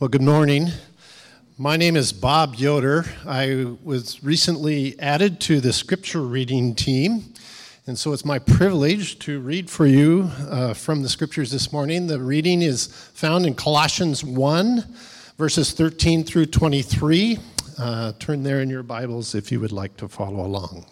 [0.00, 0.68] Well, good morning.
[1.56, 3.04] My name is Bob Yoder.
[3.24, 7.32] I was recently added to the scripture reading team,
[7.86, 12.08] and so it's my privilege to read for you uh, from the scriptures this morning.
[12.08, 14.84] The reading is found in Colossians 1,
[15.38, 17.38] verses 13 through 23.
[17.78, 20.86] Uh, turn there in your Bibles if you would like to follow along.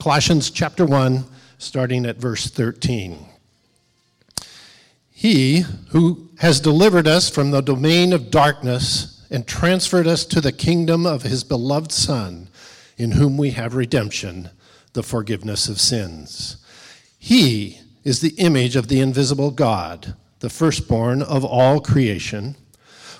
[0.00, 1.24] Colossians chapter 1,
[1.58, 3.24] starting at verse 13.
[5.18, 10.52] He who has delivered us from the domain of darkness and transferred us to the
[10.52, 12.48] kingdom of his beloved Son,
[12.96, 14.50] in whom we have redemption,
[14.92, 16.58] the forgiveness of sins.
[17.18, 22.54] He is the image of the invisible God, the firstborn of all creation.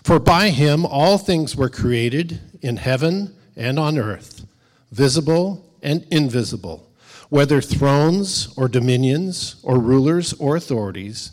[0.04, 4.46] For by him all things were created in heaven and on earth,
[4.92, 6.92] visible and invisible,
[7.28, 11.32] whether thrones or dominions or rulers or authorities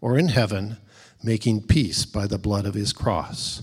[0.00, 0.76] or in heaven,
[1.22, 3.62] making peace by the blood of his cross.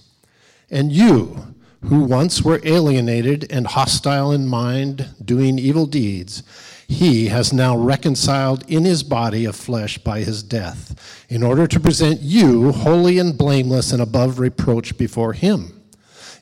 [0.70, 6.44] And you, who once were alienated and hostile in mind, doing evil deeds,
[6.88, 11.80] he has now reconciled in his body of flesh by his death, in order to
[11.80, 15.82] present you holy and blameless and above reproach before him.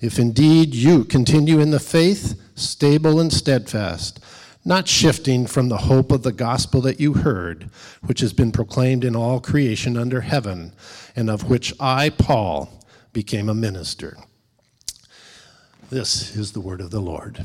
[0.02, 4.20] If indeed you continue in the faith, stable and steadfast,
[4.66, 7.70] not shifting from the hope of the gospel that you heard,
[8.06, 10.72] which has been proclaimed in all creation under heaven,
[11.16, 12.70] and of which I, Paul,
[13.12, 14.18] became a minister.
[15.90, 17.44] This is the word of the Lord.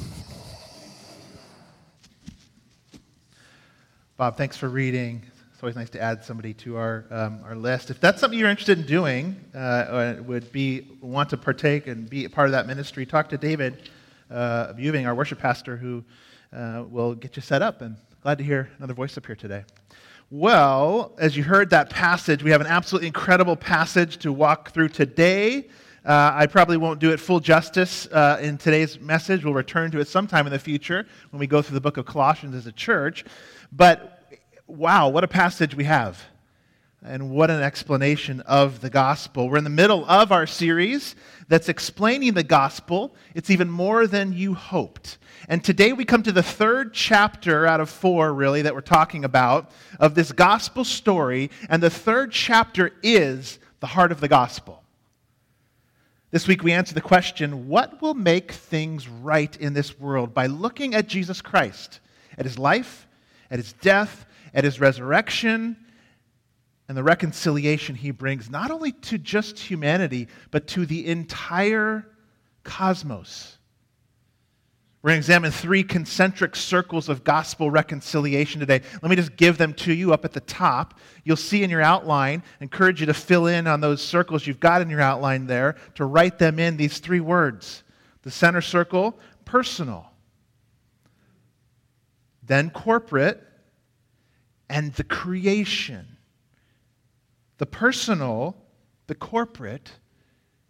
[4.16, 5.22] Bob, thanks for reading.
[5.52, 7.90] It's always nice to add somebody to our, um, our list.
[7.90, 12.24] If that's something you're interested in doing, uh, would be want to partake and be
[12.24, 13.90] a part of that ministry, talk to David
[14.30, 16.04] uh, Buving, our worship pastor, who
[16.52, 17.82] uh, will get you set up.
[17.82, 19.64] And glad to hear another voice up here today.
[20.30, 24.90] Well, as you heard that passage, we have an absolutely incredible passage to walk through
[24.90, 25.68] today.
[26.04, 29.44] Uh, I probably won't do it full justice uh, in today's message.
[29.44, 32.06] We'll return to it sometime in the future when we go through the book of
[32.06, 33.24] Colossians as a church.
[33.72, 34.22] But
[34.66, 36.22] wow, what a passage we have!
[37.02, 39.48] And what an explanation of the gospel.
[39.48, 41.14] We're in the middle of our series
[41.46, 43.14] that's explaining the gospel.
[43.34, 45.18] It's even more than you hoped.
[45.48, 49.24] And today we come to the third chapter out of four, really, that we're talking
[49.24, 51.50] about of this gospel story.
[51.68, 54.82] And the third chapter is the heart of the gospel.
[56.30, 60.46] This week we answer the question what will make things right in this world by
[60.46, 62.00] looking at Jesus Christ,
[62.36, 63.06] at his life,
[63.50, 65.76] at his death, at his resurrection,
[66.88, 72.06] and the reconciliation he brings not only to just humanity, but to the entire
[72.64, 73.57] cosmos.
[75.00, 78.80] We're going to examine three concentric circles of gospel reconciliation today.
[79.00, 80.98] Let me just give them to you up at the top.
[81.22, 84.58] You'll see in your outline, I encourage you to fill in on those circles you've
[84.58, 87.84] got in your outline there, to write them in these three words.
[88.22, 90.10] The center circle, personal.
[92.42, 93.40] Then corporate,
[94.68, 96.16] and the creation.
[97.58, 98.56] The personal,
[99.06, 99.92] the corporate,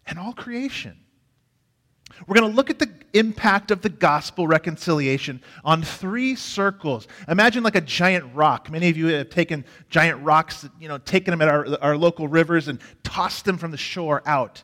[0.05, 0.99] and all creation.
[2.27, 7.09] We're going to look at the impact of the gospel reconciliation on three circles.
[7.29, 8.71] Imagine like a giant rock.
[8.71, 12.29] Many of you have taken giant rocks, you know, taken them at our, our local
[12.29, 14.63] rivers and tossed them from the shore out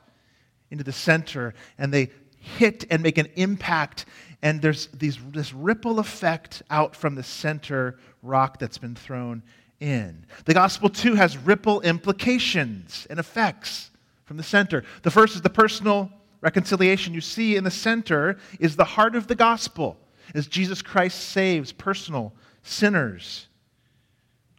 [0.70, 4.06] into the center, and they hit and make an impact.
[4.42, 9.42] And there's these, this ripple effect out from the center rock that's been thrown
[9.80, 10.26] in.
[10.44, 13.90] The gospel, too, has ripple implications and effects
[14.24, 14.84] from the center.
[15.02, 16.10] The first is the personal
[16.44, 19.96] reconciliation you see in the center is the heart of the gospel
[20.34, 23.48] as Jesus Christ saves personal sinners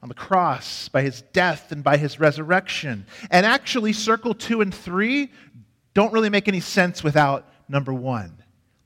[0.01, 3.05] on the cross by his death and by his resurrection.
[3.29, 5.31] And actually, circle two and three
[5.93, 8.35] don't really make any sense without number one.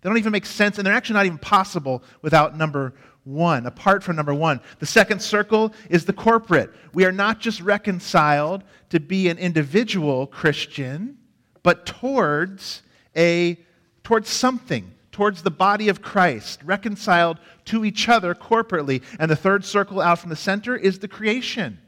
[0.01, 2.93] They don't even make sense, and they're actually not even possible without number
[3.23, 4.59] one, apart from number one.
[4.79, 6.71] The second circle is the corporate.
[6.93, 11.17] We are not just reconciled to be an individual Christian,
[11.63, 12.81] but towards
[13.15, 13.57] a
[14.03, 19.03] towards something, towards the body of Christ, reconciled to each other corporately.
[19.19, 21.79] And the third circle out from the center is the creation.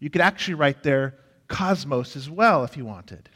[0.00, 1.14] You could actually write there
[1.48, 3.28] cosmos as well, if you wanted.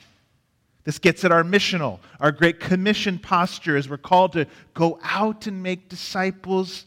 [0.84, 5.46] This gets at our missional, our great commission posture as we're called to go out
[5.46, 6.86] and make disciples,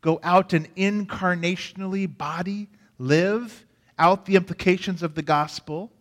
[0.00, 3.66] go out and incarnationally body, live
[3.98, 5.92] out the implications of the gospel.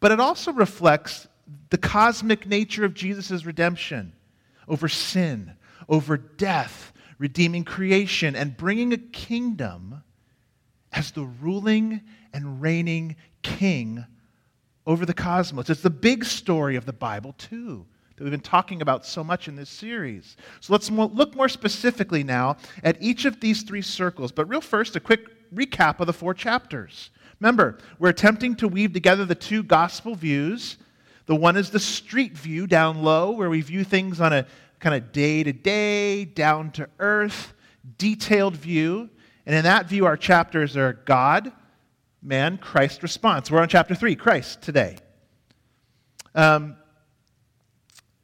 [0.00, 1.28] But it also reflects
[1.70, 4.12] the cosmic nature of Jesus' redemption
[4.68, 5.52] over sin,
[5.88, 10.02] over death, redeeming creation, and bringing a kingdom
[10.92, 12.00] as the ruling
[12.32, 14.04] and reigning king
[14.86, 15.70] over the cosmos.
[15.70, 19.48] It's the big story of the Bible, too, that we've been talking about so much
[19.48, 20.36] in this series.
[20.60, 24.32] So let's look more specifically now at each of these three circles.
[24.32, 27.10] But, real first, a quick recap of the four chapters.
[27.40, 30.78] Remember, we're attempting to weave together the two gospel views.
[31.26, 34.46] The one is the street view down low, where we view things on a
[34.78, 37.52] kind of day to day, down to earth,
[37.98, 39.10] detailed view.
[39.44, 41.52] And in that view, our chapters are God,
[42.22, 43.50] man, Christ response.
[43.50, 44.98] We're on chapter 3, Christ, today.
[46.34, 46.76] Um,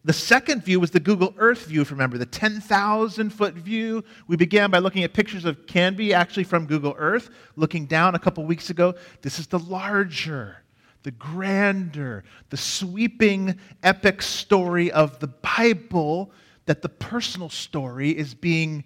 [0.04, 4.02] the second view was the Google Earth view, if you remember, the 10,000 foot view.
[4.26, 8.18] We began by looking at pictures of Canby, actually from Google Earth, looking down a
[8.18, 8.94] couple weeks ago.
[9.22, 10.56] This is the larger,
[11.02, 16.30] the grander, the sweeping, epic story of the Bible
[16.66, 18.84] that the personal story is being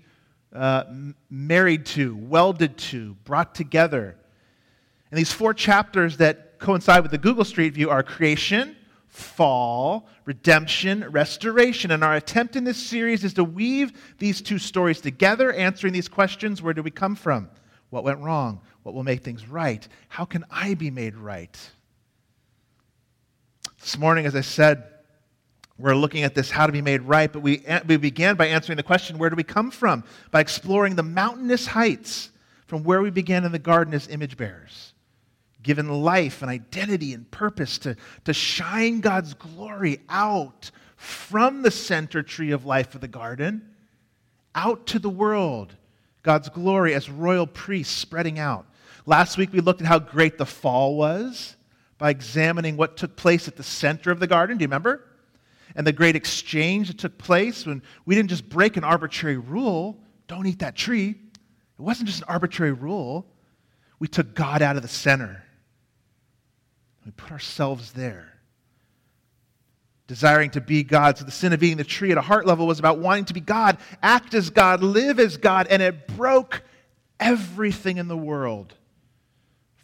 [0.54, 0.84] uh,
[1.28, 4.16] married to, welded to, brought together.
[5.10, 8.76] And these four chapters that coincide with the Google Street view are creation,
[9.08, 11.90] fall, redemption, restoration.
[11.90, 16.08] And our attempt in this series is to weave these two stories together, answering these
[16.08, 17.50] questions where do we come from?
[17.90, 18.60] What went wrong?
[18.82, 19.86] What will make things right?
[20.08, 21.56] How can I be made right?
[23.86, 24.82] This morning, as I said,
[25.78, 28.76] we're looking at this how to be made right, but we, we began by answering
[28.76, 30.02] the question where do we come from?
[30.32, 32.32] By exploring the mountainous heights
[32.66, 34.92] from where we began in the garden as image bearers
[35.62, 42.24] given life and identity and purpose to, to shine God's glory out from the center
[42.24, 43.70] tree of life of the garden
[44.56, 45.76] out to the world.
[46.24, 48.66] God's glory as royal priests spreading out.
[49.06, 51.55] Last week we looked at how great the fall was
[51.98, 54.58] by examining what took place at the center of the garden.
[54.58, 55.04] Do you remember?
[55.74, 59.98] And the great exchange that took place when we didn't just break an arbitrary rule
[60.28, 61.10] don't eat that tree.
[61.10, 63.26] It wasn't just an arbitrary rule.
[63.98, 65.44] We took God out of the center
[67.06, 68.32] we put ourselves there.
[70.08, 71.16] Desiring to be God.
[71.16, 73.34] So the sin of eating the tree at a heart level was about wanting to
[73.34, 76.62] be God, act as God, live as God, and it broke
[77.18, 78.74] everything in the world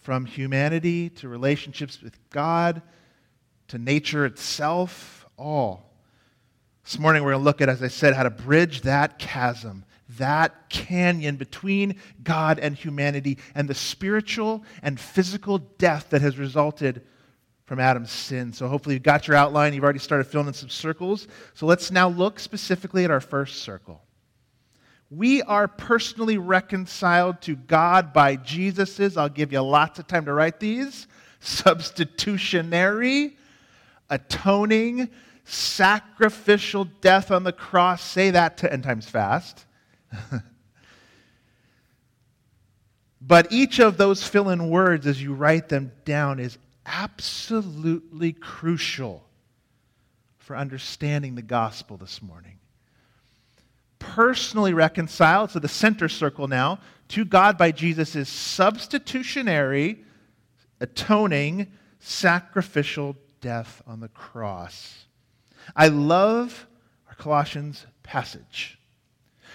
[0.02, 2.82] from humanity to relationships with God
[3.68, 5.90] to nature itself, all.
[6.84, 9.84] This morning we're going to look at, as I said, how to bridge that chasm,
[10.18, 17.02] that canyon between God and humanity, and the spiritual and physical death that has resulted
[17.64, 18.52] from Adam's sin.
[18.52, 19.72] So hopefully you've got your outline.
[19.72, 21.28] You've already started filling in some circles.
[21.54, 24.02] So let's now look specifically at our first circle.
[25.14, 30.32] We are personally reconciled to God by Jesus's, I'll give you lots of time to
[30.32, 31.06] write these,
[31.38, 33.36] substitutionary,
[34.08, 35.10] atoning,
[35.44, 38.02] sacrificial death on the cross.
[38.02, 39.66] Say that 10 times fast.
[43.20, 46.56] but each of those fill in words as you write them down is
[46.86, 49.28] absolutely crucial
[50.38, 52.56] for understanding the gospel this morning.
[54.02, 60.04] Personally reconciled, so the center circle now, to God by Jesus substitutionary,
[60.80, 61.68] atoning,
[61.98, 65.06] sacrificial death on the cross.
[65.76, 66.66] I love
[67.08, 68.78] our Colossians passage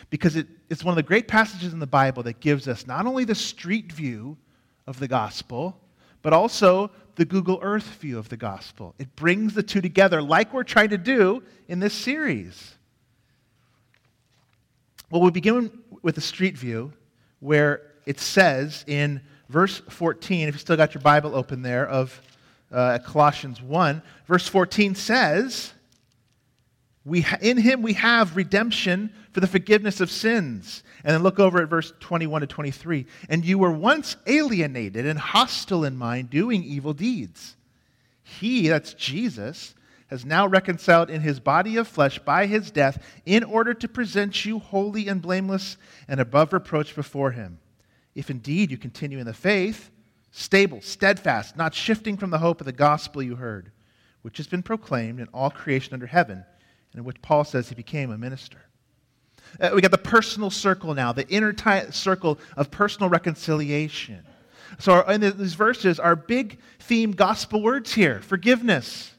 [0.09, 3.05] because it, it's one of the great passages in the Bible that gives us not
[3.05, 4.37] only the street view
[4.87, 5.77] of the gospel,
[6.21, 8.95] but also the Google Earth view of the gospel.
[8.97, 12.76] It brings the two together, like we're trying to do in this series.
[15.09, 15.71] Well, we begin
[16.01, 16.91] with a street view,
[17.39, 22.21] where it says in verse 14, if you still got your Bible open there, of
[22.73, 25.73] uh, Colossians 1, verse 14 says,
[27.05, 30.83] we ha- In him we have redemption for the forgiveness of sins.
[31.05, 33.05] And then look over at verse 21 to 23.
[33.29, 37.55] And you were once alienated and hostile in mind, doing evil deeds.
[38.23, 39.73] He, that's Jesus,
[40.07, 44.45] has now reconciled in his body of flesh by his death in order to present
[44.45, 47.59] you holy and blameless and above reproach before him.
[48.15, 49.91] If indeed you continue in the faith,
[50.31, 53.71] stable, steadfast, not shifting from the hope of the gospel you heard,
[54.21, 56.43] which has been proclaimed in all creation under heaven,
[56.93, 58.59] and in which Paul says he became a minister.
[59.59, 61.53] Uh, we got the personal circle now, the inner
[61.91, 64.25] circle of personal reconciliation.
[64.79, 69.13] So, our, in these verses, our big theme gospel words here forgiveness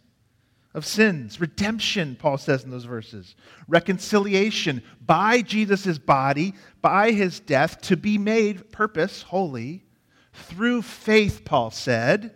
[0.79, 3.35] of sins, redemption, Paul says in those verses,
[3.67, 9.85] reconciliation by Jesus' body, by his death, to be made purpose, holy,
[10.33, 12.35] through faith, Paul said,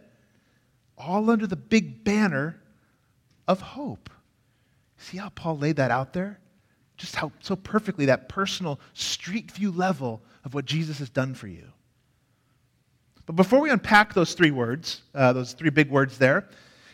[0.99, 2.61] all under the big banner
[3.49, 4.11] of hope.
[4.99, 6.38] See how Paul laid that out there?
[6.96, 11.46] Just how so perfectly that personal street view level of what Jesus has done for
[11.49, 11.66] you.
[13.26, 16.49] But before we unpack those three words, uh, those three big words there,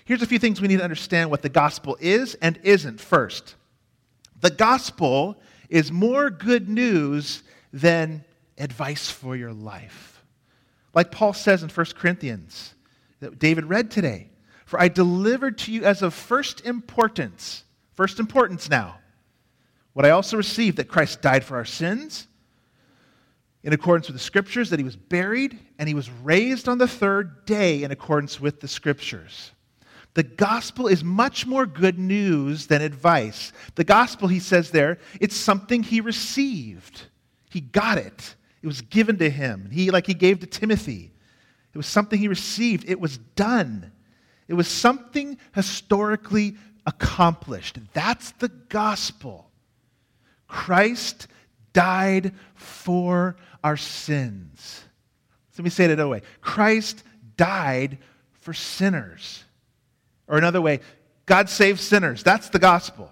[0.08, 3.56] here's a few things we need to understand what the gospel is and isn't first.
[4.40, 5.38] The gospel
[5.68, 7.42] is more good news
[7.74, 8.24] than
[8.56, 10.24] advice for your life.
[10.94, 12.74] Like Paul says in 1 Corinthians,
[13.20, 14.30] that David read today.
[14.64, 18.98] For I delivered to you as of first importance, first importance now,
[19.92, 22.28] what I also received that Christ died for our sins
[23.62, 26.88] in accordance with the scriptures, that he was buried, and he was raised on the
[26.88, 29.50] third day in accordance with the scriptures.
[30.14, 33.52] The gospel is much more good news than advice.
[33.76, 37.02] The gospel, he says there, it's something he received.
[37.50, 38.34] He got it.
[38.62, 39.70] It was given to him.
[39.70, 41.12] He, like he gave to Timothy.
[41.72, 42.88] It was something he received.
[42.88, 43.92] It was done.
[44.48, 47.78] It was something historically accomplished.
[47.92, 49.50] That's the gospel.
[50.48, 51.28] Christ
[51.72, 54.84] died for our sins.
[55.56, 57.02] Let me say it another way Christ
[57.36, 57.98] died
[58.32, 59.44] for sinners.
[60.28, 60.80] Or another way,
[61.26, 62.22] God saves sinners.
[62.22, 63.10] That's the gospel.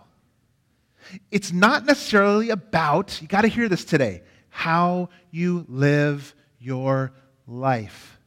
[1.31, 7.13] It's not necessarily about, you got to hear this today, how you live your
[7.47, 8.19] life.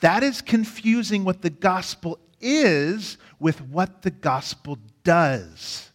[0.00, 5.90] That is confusing what the gospel is with what the gospel does.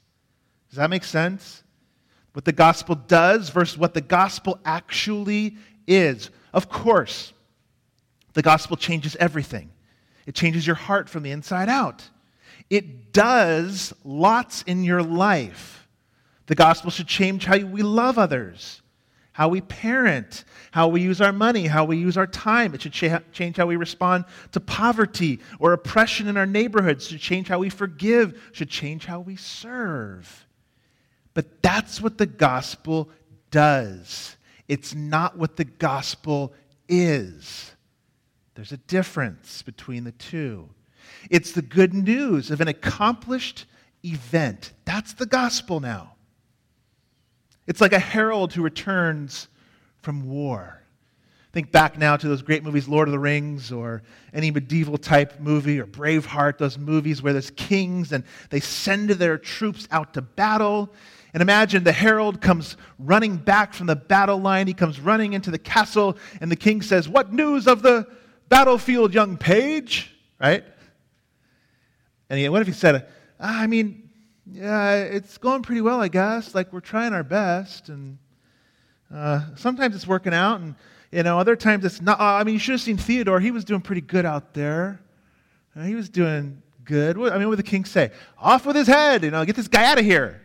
[0.69, 1.63] Does that make sense?
[2.33, 5.57] What the gospel does versus what the gospel actually
[5.87, 6.29] is.
[6.53, 7.33] Of course,
[8.33, 9.71] the gospel changes everything,
[10.27, 12.07] it changes your heart from the inside out.
[12.69, 15.87] It does lots in your life.
[16.45, 18.83] The gospel should change how we love others
[19.37, 22.73] how we parent, how we use our money, how we use our time.
[22.73, 27.05] It should change how we respond to poverty or oppression in our neighborhoods.
[27.05, 30.47] It should change how we forgive, it should change how we serve.
[31.35, 33.11] But that's what the gospel
[33.51, 34.35] does.
[34.67, 36.51] It's not what the gospel
[36.89, 37.75] is.
[38.57, 40.67] There's a difference between the two.
[41.29, 43.67] It's the good news of an accomplished
[44.03, 44.73] event.
[44.83, 46.15] That's the gospel now.
[47.67, 49.47] It's like a herald who returns
[50.01, 50.81] from war.
[51.53, 54.01] Think back now to those great movies, Lord of the Rings, or
[54.33, 59.37] any medieval type movie, or Braveheart, those movies where there's kings and they send their
[59.37, 60.91] troops out to battle.
[61.35, 64.65] And imagine the herald comes running back from the battle line.
[64.65, 68.07] He comes running into the castle, and the king says, What news of the
[68.49, 70.13] battlefield, young page?
[70.39, 70.63] Right?
[72.29, 73.07] And he, what if he said,
[73.39, 74.09] I mean,
[74.51, 76.55] yeah, it's going pretty well, I guess.
[76.55, 78.17] Like we're trying our best, and
[79.13, 80.75] uh, sometimes it's working out, and
[81.11, 82.19] you know, other times it's not.
[82.19, 83.39] I mean, you should have seen Theodore.
[83.39, 85.01] He was doing pretty good out there.
[85.75, 87.17] Uh, he was doing good.
[87.17, 88.11] I mean, what did the king say?
[88.37, 89.23] Off with his head.
[89.23, 90.41] You know, get this guy out of here.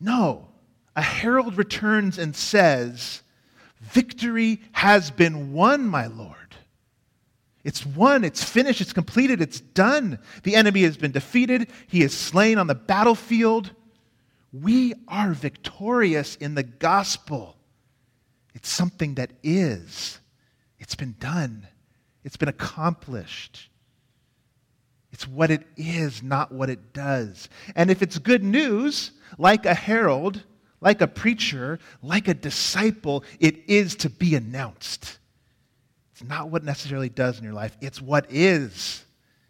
[0.00, 0.48] No,
[0.96, 3.22] a herald returns and says,
[3.82, 6.36] "Victory has been won, my lord."
[7.64, 10.18] It's won, it's finished, it's completed, it's done.
[10.42, 13.70] The enemy has been defeated, he is slain on the battlefield.
[14.52, 17.56] We are victorious in the gospel.
[18.54, 20.18] It's something that is,
[20.78, 21.68] it's been done,
[22.24, 23.68] it's been accomplished.
[25.12, 27.48] It's what it is, not what it does.
[27.76, 30.42] And if it's good news, like a herald,
[30.82, 35.18] like a preacher, like a disciple, it is to be announced.
[36.12, 39.04] It's not what necessarily does in your life, it's what is.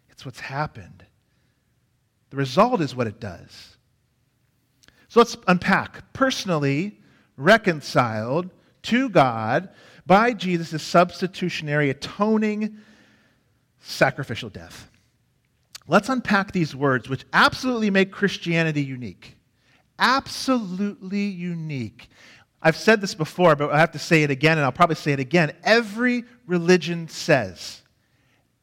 [0.09, 1.03] It's what's happened.
[2.29, 3.77] The result is what it does.
[5.09, 6.13] So let's unpack.
[6.13, 6.99] Personally
[7.35, 8.51] reconciled
[8.83, 9.69] to God
[10.05, 12.77] by Jesus' substitutionary, atoning,
[13.79, 14.89] sacrificial death.
[15.87, 19.35] Let's unpack these words, which absolutely make Christianity unique.
[20.03, 22.09] Absolutely unique.
[22.61, 25.13] I've said this before, but I have to say it again, and I'll probably say
[25.13, 25.53] it again.
[25.63, 27.81] Every religion says,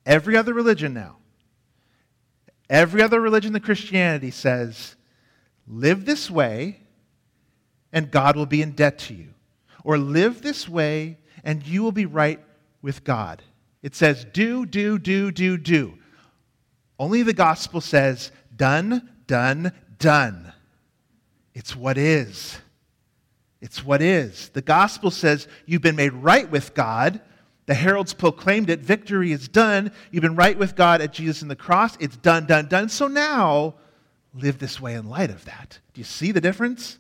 [0.05, 1.17] every other religion now,
[2.69, 4.97] every other religion than Christianity says,
[5.67, 6.81] live this way
[7.91, 9.29] and God will be in debt to you.
[9.83, 12.39] Or live this way and you will be right
[12.83, 13.43] with God.
[13.83, 15.95] It says, do, do, do, do, do.
[16.99, 20.53] Only the gospel says, done, done, done.
[21.55, 22.59] It's what is.
[23.61, 24.49] It's what is.
[24.51, 27.21] The gospel says you've been made right with God.
[27.67, 28.81] The heralds proclaimed it.
[28.81, 29.93] Victory is done.
[30.11, 31.97] You've been right with God at Jesus and the cross.
[32.01, 32.89] It's done, done, done.
[32.89, 33.75] So now,
[34.35, 35.79] live this way in light of that.
[35.93, 36.99] Do you see the difference?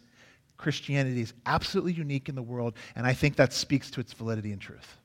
[0.58, 4.52] Christianity is absolutely unique in the world, and I think that speaks to its validity
[4.52, 4.98] and truth.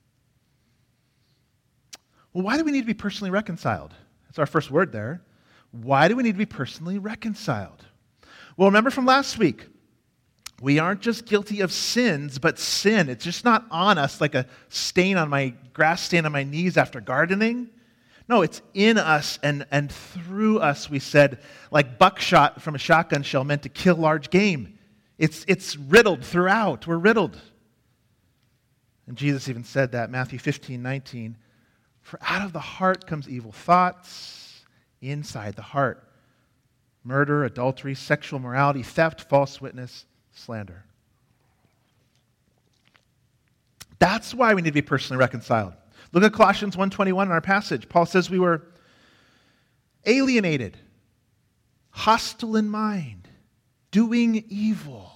[2.34, 3.94] Well, why do we need to be personally reconciled?
[4.26, 5.22] That's our first word there.
[5.70, 7.85] Why do we need to be personally reconciled?
[8.56, 9.66] Well, remember from last week,
[10.62, 13.10] we aren't just guilty of sins, but sin.
[13.10, 16.78] It's just not on us like a stain on my grass stain on my knees
[16.78, 17.68] after gardening.
[18.28, 21.38] No, it's in us and, and through us, we said,
[21.70, 24.78] like buckshot from a shotgun shell meant to kill large game.
[25.18, 26.86] It's, it's riddled throughout.
[26.86, 27.38] We're riddled.
[29.06, 31.36] And Jesus even said that, Matthew 15, 19.
[32.00, 34.64] For out of the heart comes evil thoughts,
[35.00, 36.06] inside the heart
[37.06, 40.84] murder, adultery, sexual morality, theft, false witness slander.
[43.98, 45.72] That's why we need to be personally reconciled.
[46.12, 47.88] Look at Colossians 1:21 in our passage.
[47.88, 48.62] Paul says we were
[50.04, 50.76] alienated,
[51.90, 53.28] hostile in mind,
[53.90, 55.12] doing evil,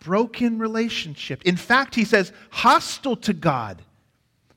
[0.00, 1.42] broken relationship.
[1.44, 3.82] In fact, he says hostile to God.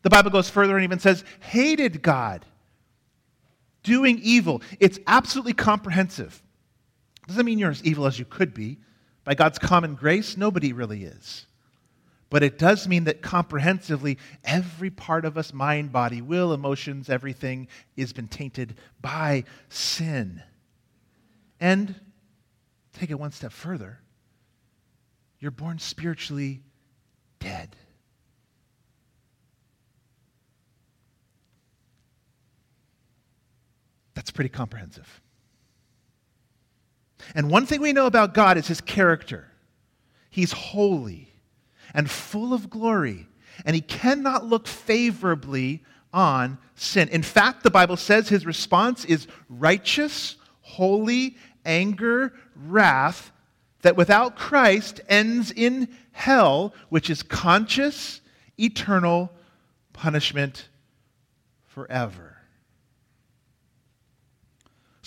[0.01, 2.45] The Bible goes further and even says hated God,
[3.83, 4.61] doing evil.
[4.79, 6.41] It's absolutely comprehensive.
[7.27, 8.79] Doesn't mean you're as evil as you could be.
[9.23, 11.45] By God's common grace, nobody really is.
[12.29, 17.67] But it does mean that comprehensively, every part of us mind, body, will, emotions, everything
[17.97, 20.41] has been tainted by sin.
[21.59, 21.95] And
[22.93, 23.99] take it one step further
[25.39, 26.61] you're born spiritually
[27.39, 27.75] dead.
[34.19, 35.21] That's pretty comprehensive.
[37.33, 39.47] And one thing we know about God is his character.
[40.29, 41.31] He's holy
[41.93, 43.29] and full of glory,
[43.63, 47.07] and he cannot look favorably on sin.
[47.07, 53.31] In fact, the Bible says his response is righteous, holy, anger, wrath,
[53.83, 58.19] that without Christ ends in hell, which is conscious,
[58.57, 59.31] eternal
[59.93, 60.67] punishment
[61.67, 62.28] forever.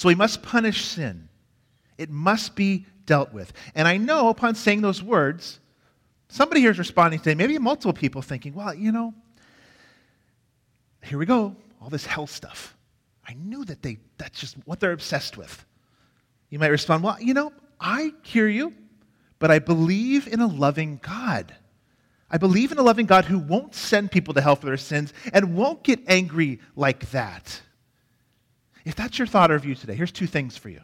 [0.03, 1.29] So we must punish sin.
[1.97, 3.53] It must be dealt with.
[3.77, 5.61] And I know upon saying those words,
[6.29, 9.15] somebody here is responding today, maybe multiple people thinking, well, you know,
[11.05, 12.77] here we go, all this hell stuff.
[13.29, 15.65] I knew that they that's just what they're obsessed with.
[16.51, 18.75] You might respond, well, you know, I hear you,
[19.39, 21.55] but I believe in a loving God.
[22.29, 25.15] I believe in a loving God who won't send people to hell for their sins
[25.33, 27.61] and won't get angry like that.
[28.85, 30.81] If that's your thought or view today, here's two things for you.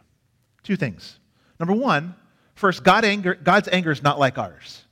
[0.63, 1.19] Two things.
[1.59, 2.15] Number one,
[2.55, 4.85] first, God anger, God's anger is not like ours.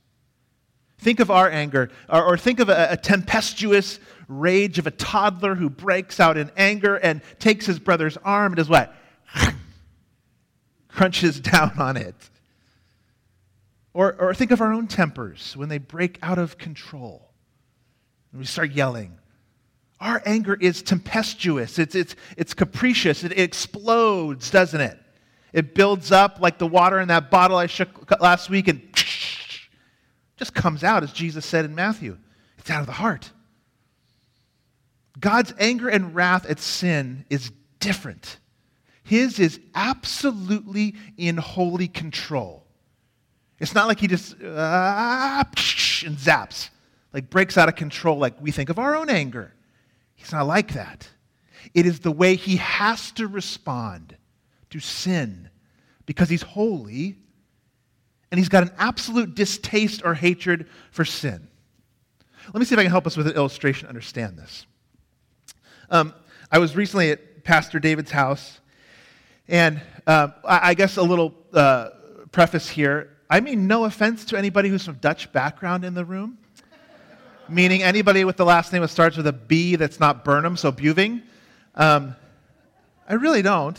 [0.99, 5.55] Think of our anger, or, or think of a, a tempestuous rage of a toddler
[5.55, 8.93] who breaks out in anger and takes his brother's arm and does what?
[10.87, 12.15] Crunches down on it.
[13.93, 17.31] Or, or think of our own tempers when they break out of control
[18.31, 19.17] and we start yelling.
[19.99, 24.99] Our anger is tempestuous, it's, it's, it's capricious, it explodes, doesn't it?
[25.53, 28.81] It builds up like the water in that bottle I shook last week and
[30.37, 32.17] just comes out, as Jesus said in Matthew.
[32.59, 33.31] It's out of the heart.
[35.19, 38.37] God's anger and wrath at sin is different.
[39.03, 42.65] His is absolutely in holy control.
[43.59, 45.43] It's not like he just uh,
[46.05, 46.69] and zaps,
[47.13, 49.53] like breaks out of control like we think of our own anger.
[50.17, 51.07] He's not like that.
[51.73, 54.17] It is the way he has to respond
[54.71, 55.49] to sin
[56.05, 57.15] because he's holy
[58.31, 61.47] and he's got an absolute distaste or hatred for sin.
[62.47, 64.65] Let me see if I can help us with an illustration to understand this.
[65.89, 66.13] Um,
[66.51, 68.59] I was recently at Pastor David's house,
[69.47, 71.89] and uh, I, I, guess a little uh,
[72.31, 73.17] preface here.
[73.29, 76.37] I mean, no offense to anybody who's from Dutch background in the room,
[77.49, 80.71] meaning anybody with the last name that starts with a B that's not Burnham, so
[80.71, 81.21] Buving.
[81.75, 82.15] Um,
[83.07, 83.77] I really don't.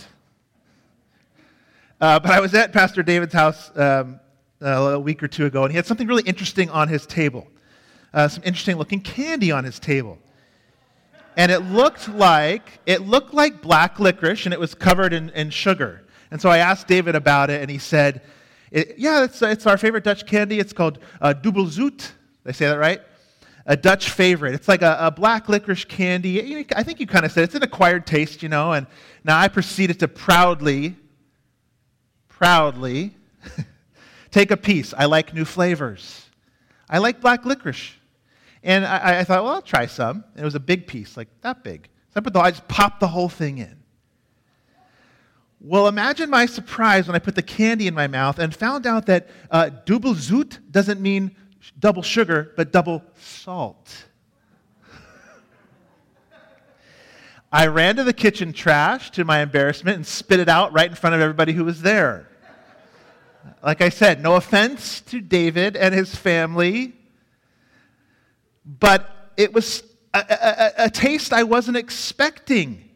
[2.00, 4.20] Uh, but I was at Pastor David's house um,
[4.60, 7.48] a week or two ago, and he had something really interesting on his table.
[8.14, 10.18] Uh, some interesting looking candy on his table.
[11.36, 15.50] And it looked like it looked like black licorice, and it was covered in, in
[15.50, 16.04] sugar.
[16.30, 18.22] And so I asked David about it, and he said,
[18.72, 20.58] "Yeah, it's, it's our favorite Dutch candy.
[20.58, 22.10] It's called uh, Dubbelzoet.
[22.44, 23.00] They say that right?
[23.68, 24.54] A Dutch favorite.
[24.54, 26.66] It's like a, a black licorice candy.
[26.74, 28.72] I think you kind of said it's an acquired taste, you know.
[28.72, 28.86] And
[29.24, 30.96] now I proceeded to proudly
[32.38, 33.14] proudly
[34.30, 34.94] take a piece.
[34.96, 36.24] I like new flavors.
[36.88, 37.92] I like black licorice.
[38.62, 40.24] And I, I thought, well, I'll try some.
[40.34, 41.88] And it was a big piece, like that big.
[42.10, 43.76] So I, put the, I just popped the whole thing in.
[45.60, 49.06] Well, imagine my surprise when I put the candy in my mouth and found out
[49.06, 51.34] that uh, double doesn't mean
[51.78, 54.04] double sugar, but double salt.
[57.50, 60.94] I ran to the kitchen trash to my embarrassment and spit it out right in
[60.94, 62.28] front of everybody who was there.
[63.62, 66.92] Like I said, no offense to David and his family,
[68.66, 72.90] but it was a, a, a taste I wasn't expecting.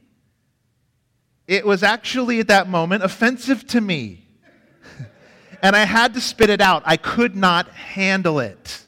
[1.46, 4.22] It was actually at that moment offensive to me.
[5.62, 6.82] And I had to spit it out.
[6.84, 8.84] I could not handle it.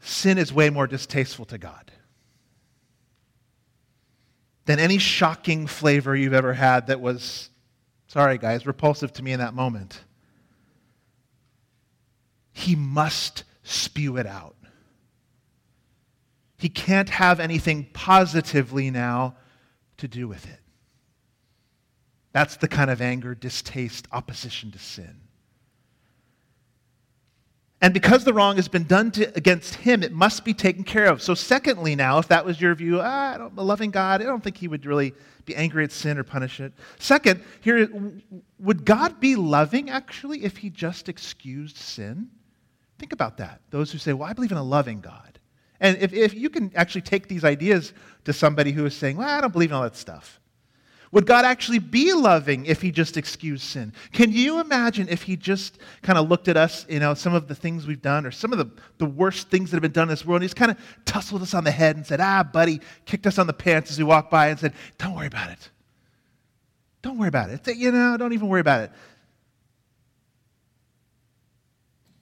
[0.00, 1.90] Sin is way more distasteful to God
[4.66, 7.50] than any shocking flavor you've ever had that was,
[8.06, 10.00] sorry guys, repulsive to me in that moment.
[12.52, 14.56] He must spew it out.
[16.58, 19.36] He can't have anything positively now
[19.98, 20.60] to do with it.
[22.36, 25.22] That's the kind of anger, distaste, opposition to sin.
[27.80, 31.06] And because the wrong has been done to, against him, it must be taken care
[31.06, 31.22] of.
[31.22, 34.24] So, secondly, now, if that was your view, ah, I don't, a loving God, I
[34.24, 35.14] don't think he would really
[35.46, 36.74] be angry at sin or punish it.
[36.98, 37.88] Second, here,
[38.58, 42.28] would God be loving actually if he just excused sin?
[42.98, 43.62] Think about that.
[43.70, 45.38] Those who say, well, I believe in a loving God.
[45.80, 47.94] And if, if you can actually take these ideas
[48.26, 50.38] to somebody who is saying, well, I don't believe in all that stuff.
[51.12, 53.92] Would God actually be loving if he just excused sin?
[54.12, 57.46] Can you imagine if he just kind of looked at us, you know, some of
[57.46, 60.04] the things we've done or some of the, the worst things that have been done
[60.04, 62.42] in this world, and he's kind of tussled us on the head and said, ah,
[62.42, 65.50] buddy, kicked us on the pants as we walked by and said, don't worry about
[65.50, 65.70] it.
[67.02, 67.76] Don't worry about it.
[67.76, 68.90] You know, don't even worry about it.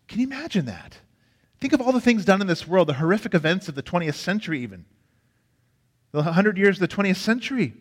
[0.08, 0.98] Can you imagine that?
[1.58, 4.16] Think of all the things done in this world, the horrific events of the 20th
[4.16, 4.84] century, even.
[6.12, 7.72] The 100 years of the 20th century.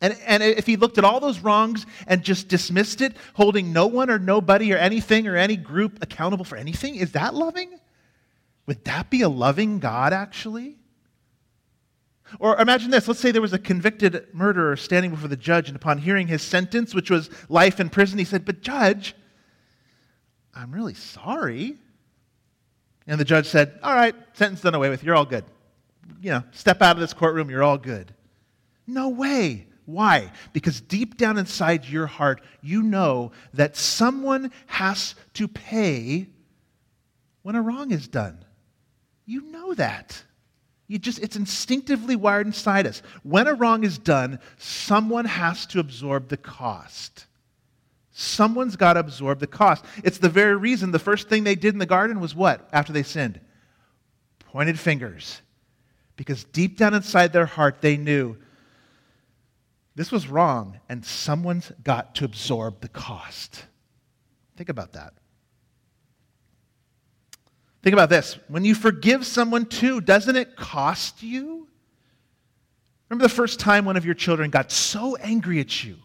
[0.00, 3.86] And, and if he looked at all those wrongs and just dismissed it, holding no
[3.86, 7.78] one or nobody or anything or any group accountable for anything, is that loving?
[8.66, 10.76] Would that be a loving God, actually?
[12.38, 15.76] Or imagine this let's say there was a convicted murderer standing before the judge, and
[15.76, 19.14] upon hearing his sentence, which was life in prison, he said, But, judge,
[20.54, 21.76] I'm really sorry.
[23.06, 25.02] And the judge said, All right, sentence done away with.
[25.02, 25.44] You're all good.
[26.22, 27.50] You know, step out of this courtroom.
[27.50, 28.14] You're all good.
[28.86, 29.66] No way.
[29.86, 30.32] Why?
[30.52, 36.28] Because deep down inside your heart, you know that someone has to pay
[37.42, 38.44] when a wrong is done.
[39.26, 40.22] You know that.
[40.86, 43.02] You just it's instinctively wired inside us.
[43.22, 47.26] When a wrong is done, someone has to absorb the cost.
[48.10, 49.84] Someone's got to absorb the cost.
[50.02, 52.92] It's the very reason the first thing they did in the garden was what after
[52.92, 53.40] they sinned?
[54.46, 55.40] Pointed fingers.
[56.16, 58.36] Because deep down inside their heart, they knew
[60.00, 63.66] this was wrong, and someone's got to absorb the cost.
[64.56, 65.12] Think about that.
[67.82, 68.38] Think about this.
[68.48, 71.68] When you forgive someone too, doesn't it cost you?
[73.10, 75.98] Remember the first time one of your children got so angry at you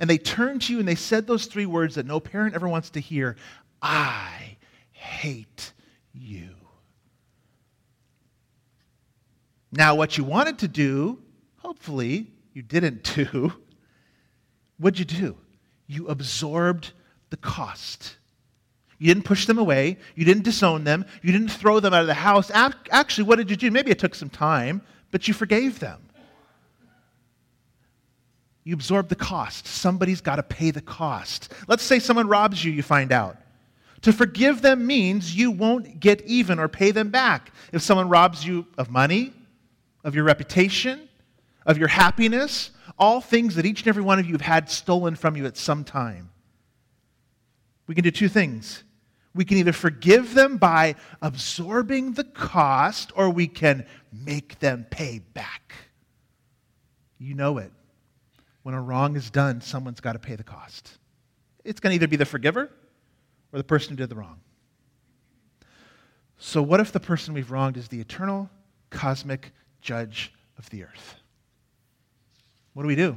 [0.00, 2.68] and they turned to you and they said those three words that no parent ever
[2.68, 3.36] wants to hear
[3.80, 4.56] I
[4.90, 5.72] hate
[6.12, 6.48] you.
[9.70, 11.20] Now, what you wanted to do,
[11.58, 13.52] hopefully, you didn't do.
[14.78, 15.36] What'd you do?
[15.86, 16.92] You absorbed
[17.30, 18.16] the cost.
[18.98, 19.98] You didn't push them away.
[20.14, 21.04] You didn't disown them.
[21.22, 22.50] You didn't throw them out of the house.
[22.52, 23.70] Actually, what did you do?
[23.70, 26.00] Maybe it took some time, but you forgave them.
[28.64, 29.66] You absorb the cost.
[29.66, 31.52] Somebody's got to pay the cost.
[31.66, 33.36] Let's say someone robs you, you find out.
[34.02, 37.52] To forgive them means you won't get even or pay them back.
[37.72, 39.32] If someone robs you of money,
[40.04, 41.08] of your reputation,
[41.66, 45.14] of your happiness, all things that each and every one of you have had stolen
[45.14, 46.30] from you at some time,
[47.86, 48.84] we can do two things.
[49.34, 55.20] We can either forgive them by absorbing the cost, or we can make them pay
[55.20, 55.74] back.
[57.18, 57.72] You know it
[58.62, 60.98] when a wrong is done, someone's got to pay the cost.
[61.64, 62.70] It's going to either be the forgiver
[63.52, 64.40] or the person who did the wrong.
[66.38, 68.50] So, what if the person we've wronged is the eternal,
[68.90, 71.21] cosmic judge of the earth?
[72.74, 73.16] What do we do?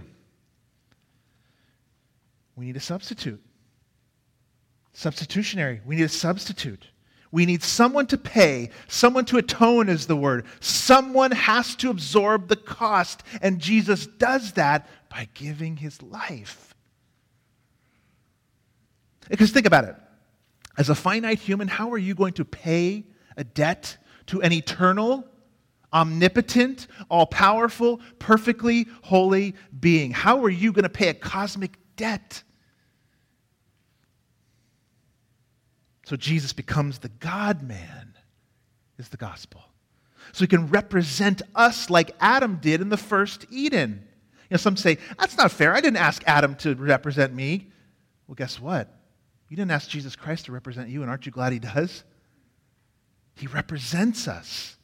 [2.56, 3.42] We need a substitute.
[4.94, 5.82] Substitutionary.
[5.86, 6.88] We need a substitute.
[7.32, 10.46] We need someone to pay, someone to atone, is the word.
[10.62, 16.74] Someone has to absorb the cost, and Jesus does that by giving his life.
[19.28, 19.96] Because think about it.
[20.78, 23.04] As a finite human, how are you going to pay
[23.36, 25.28] a debt to an eternal,
[25.96, 30.12] omnipotent, all powerful, perfectly holy being?
[30.12, 32.44] How are you going to pay a cosmic debt?
[36.06, 38.14] So Jesus becomes the God man,
[39.00, 39.64] is the gospel.
[40.34, 44.08] So he can represent us like Adam did in the first Eden.
[44.50, 45.74] You know, some say, that's not fair.
[45.74, 47.72] I didn't ask Adam to represent me.
[48.28, 48.94] Well, guess what?
[49.50, 52.04] You didn't ask Jesus Christ to represent you, and aren't you glad he does?
[53.36, 54.78] He represents us.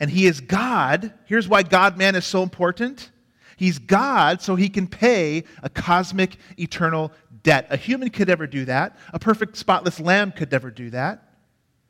[0.00, 1.12] And he is God.
[1.24, 3.10] Here's why God man is so important.
[3.56, 7.66] He's God, so he can pay a cosmic, eternal debt.
[7.70, 8.96] A human could never do that.
[9.12, 11.24] A perfect, spotless lamb could never do that.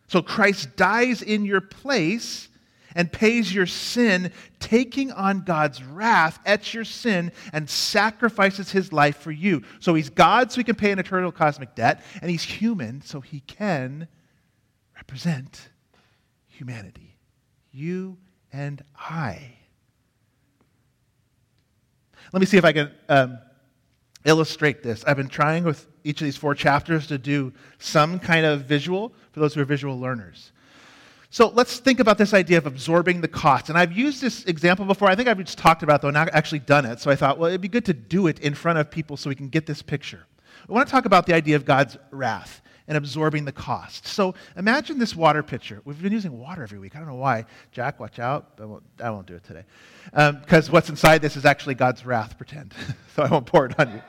[0.07, 2.49] So Christ dies in your place
[2.95, 9.19] and pays your sin, taking on God's wrath at your sin and sacrifices his life
[9.19, 9.63] for you.
[9.79, 13.21] So he's God, so he can pay an eternal cosmic debt, and he's human, so
[13.21, 14.09] he can
[14.97, 15.69] represent
[16.47, 17.18] humanity.
[17.79, 18.19] You
[18.53, 19.53] and I.
[22.33, 23.39] Let me see if I can um,
[24.25, 25.05] illustrate this.
[25.05, 29.15] I've been trying with each of these four chapters to do some kind of visual
[29.31, 30.51] for those who are visual learners.
[31.31, 33.69] So let's think about this idea of absorbing the cost.
[33.69, 35.09] And I've used this example before.
[35.09, 36.99] I think I've just talked about it, though, not actually done it.
[36.99, 39.29] So I thought, well, it'd be good to do it in front of people so
[39.29, 40.27] we can get this picture.
[40.69, 44.07] I want to talk about the idea of God's wrath and absorbing the cost.
[44.07, 45.83] So imagine this water pitcher.
[45.85, 46.97] We've been using water every week.
[46.97, 47.45] I don't know why.
[47.71, 48.53] Jack, watch out.
[48.59, 49.65] I won't, I won't do it today.
[50.07, 52.75] Because um, what's inside this is actually God's wrath, pretend.
[53.15, 54.03] so I won't pour it on you.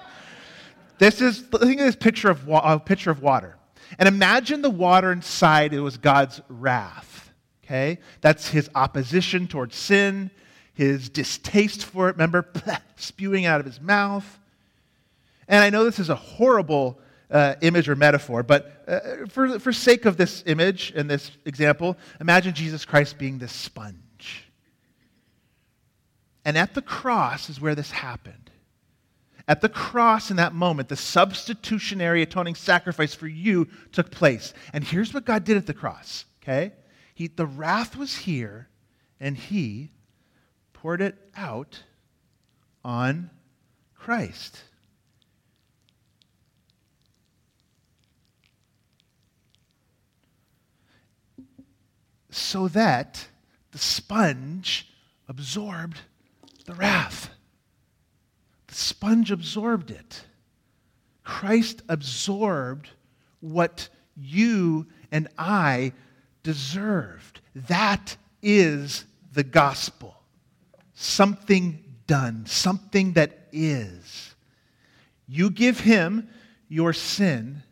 [0.97, 3.57] This is, think of this picture of, wa- a picture of water.
[3.97, 7.31] And imagine the water inside, it was God's wrath.
[7.65, 7.99] Okay?
[8.21, 10.31] That's his opposition towards sin,
[10.73, 12.13] his distaste for it.
[12.13, 12.47] Remember,
[12.95, 14.39] spewing out of his mouth.
[15.49, 16.99] And I know this is a horrible
[17.31, 21.97] uh, image or metaphor, but uh, for, for sake of this image and this example,
[22.19, 24.45] imagine Jesus Christ being this sponge.
[26.45, 28.49] And at the cross is where this happened.
[29.47, 34.53] At the cross, in that moment, the substitutionary atoning sacrifice for you took place.
[34.73, 36.73] And here's what God did at the cross, okay?
[37.15, 38.69] He, the wrath was here,
[39.19, 39.89] and He
[40.73, 41.83] poured it out
[42.85, 43.31] on
[43.95, 44.63] Christ.
[52.29, 53.27] So that
[53.71, 54.87] the sponge
[55.27, 55.99] absorbed
[56.65, 57.29] the wrath.
[58.67, 60.23] The sponge absorbed it.
[61.23, 62.89] Christ absorbed
[63.39, 65.93] what you and I
[66.43, 67.41] deserved.
[67.55, 70.15] That is the gospel.
[70.93, 74.35] Something done, something that is.
[75.27, 76.29] You give him
[76.67, 77.63] your sin,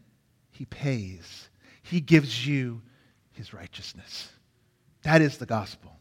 [0.51, 1.49] he pays.
[1.83, 2.81] He gives you
[3.31, 4.29] his righteousness.
[5.07, 5.97] That is the gospel.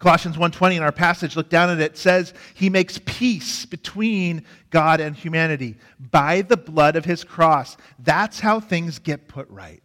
[0.00, 4.98] Colossians 1:20 in our passage, look down at it, says he makes peace between God
[4.98, 5.76] and humanity
[6.10, 7.76] by the blood of his cross.
[8.00, 9.80] That's how things get put right.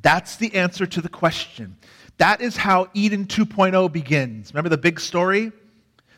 [0.00, 1.78] That's the answer to the question.
[2.18, 4.54] That is how Eden 2.0 begins.
[4.54, 5.50] Remember the big story?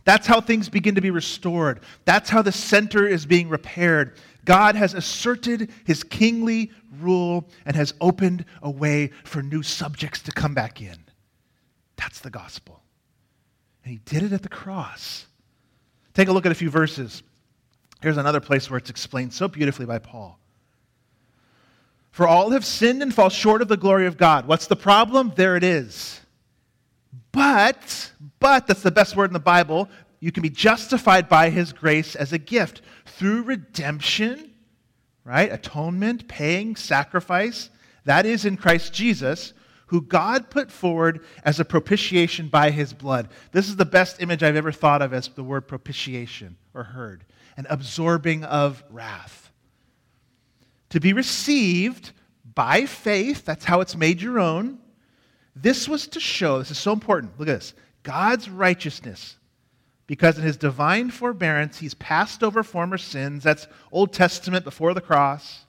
[0.05, 1.81] That's how things begin to be restored.
[2.05, 4.19] That's how the center is being repaired.
[4.45, 10.33] God has asserted his kingly rule and has opened a way for new subjects to
[10.33, 10.97] come back in.
[11.97, 12.83] That's the gospel.
[13.85, 15.27] And he did it at the cross.
[16.15, 17.23] Take a look at a few verses.
[18.01, 20.39] Here's another place where it's explained so beautifully by Paul.
[22.11, 24.47] For all have sinned and fall short of the glory of God.
[24.47, 25.33] What's the problem?
[25.35, 26.21] There it is.
[27.33, 29.89] But, but, that's the best word in the Bible,
[30.23, 34.53] you can be justified by his grace as a gift through redemption,
[35.25, 35.53] right?
[35.53, 37.69] Atonement, paying, sacrifice.
[38.05, 39.53] That is in Christ Jesus,
[39.87, 43.29] who God put forward as a propitiation by his blood.
[43.51, 47.25] This is the best image I've ever thought of as the word propitiation or heard
[47.57, 49.51] an absorbing of wrath.
[50.91, 52.13] To be received
[52.55, 54.79] by faith, that's how it's made your own
[55.55, 57.39] this was to show, this is so important.
[57.39, 59.37] Look at this God's righteousness.
[60.13, 63.43] Because in his divine forbearance, he's passed over former sins.
[63.43, 65.65] That's Old Testament before the cross.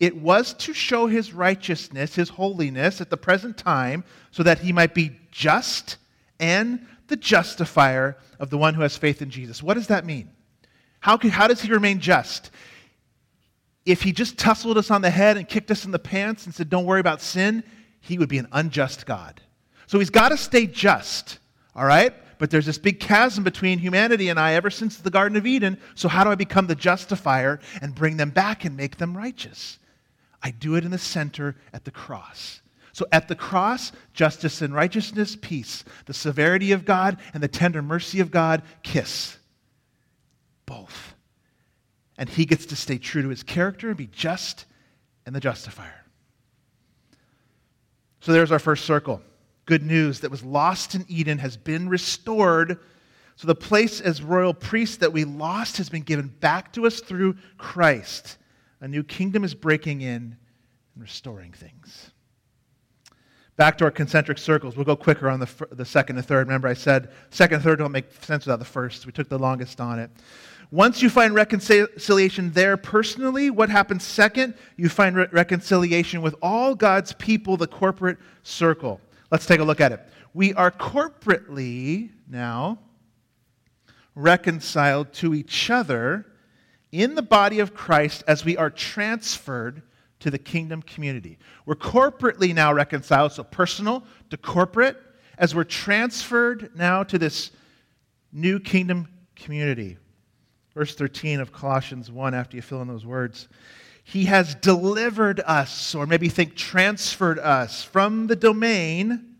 [0.00, 4.72] It was to show his righteousness, his holiness at the present time, so that he
[4.72, 5.98] might be just
[6.40, 9.62] and the justifier of the one who has faith in Jesus.
[9.62, 10.28] What does that mean?
[10.98, 12.50] How, can, how does he remain just?
[13.86, 16.52] If he just tussled us on the head and kicked us in the pants and
[16.52, 17.62] said, Don't worry about sin,
[18.00, 19.40] he would be an unjust God.
[19.86, 21.38] So he's got to stay just,
[21.76, 22.12] all right?
[22.42, 25.78] But there's this big chasm between humanity and I ever since the Garden of Eden.
[25.94, 29.78] So, how do I become the justifier and bring them back and make them righteous?
[30.42, 32.60] I do it in the center at the cross.
[32.92, 35.84] So, at the cross, justice and righteousness, peace.
[36.06, 39.38] The severity of God and the tender mercy of God kiss.
[40.66, 41.14] Both.
[42.18, 44.64] And he gets to stay true to his character and be just
[45.26, 46.04] and the justifier.
[48.18, 49.22] So, there's our first circle
[49.66, 52.78] good news that was lost in Eden has been restored.
[53.36, 57.00] So the place as royal priest that we lost has been given back to us
[57.00, 58.38] through Christ.
[58.80, 60.36] A new kingdom is breaking in
[60.94, 62.10] and restoring things.
[63.56, 64.76] Back to our concentric circles.
[64.76, 66.46] We'll go quicker on the, the second and third.
[66.46, 69.06] Remember, I said second and third don't make sense without the first.
[69.06, 70.10] We took the longest on it.
[70.70, 74.54] Once you find reconciliation there personally, what happens second?
[74.76, 78.98] You find re- reconciliation with all God's people, the corporate circle.
[79.32, 80.00] Let's take a look at it.
[80.34, 82.78] We are corporately now
[84.14, 86.26] reconciled to each other
[86.92, 89.80] in the body of Christ as we are transferred
[90.20, 91.38] to the kingdom community.
[91.64, 94.98] We're corporately now reconciled, so personal to corporate,
[95.38, 97.52] as we're transferred now to this
[98.32, 99.96] new kingdom community.
[100.74, 103.48] Verse 13 of Colossians 1, after you fill in those words.
[104.04, 109.36] He has delivered us, or maybe think transferred us from the domain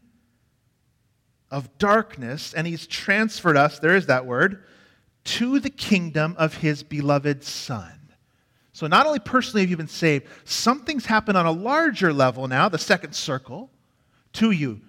[1.51, 4.65] of darkness, and He's transferred us, there is that word,
[5.25, 7.93] to the kingdom of His beloved Son.
[8.73, 12.69] So, not only personally have you been saved, something's happened on a larger level now,
[12.69, 13.71] the second circle,
[14.35, 14.81] to you.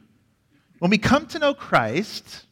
[0.80, 2.46] When we come to know Christ,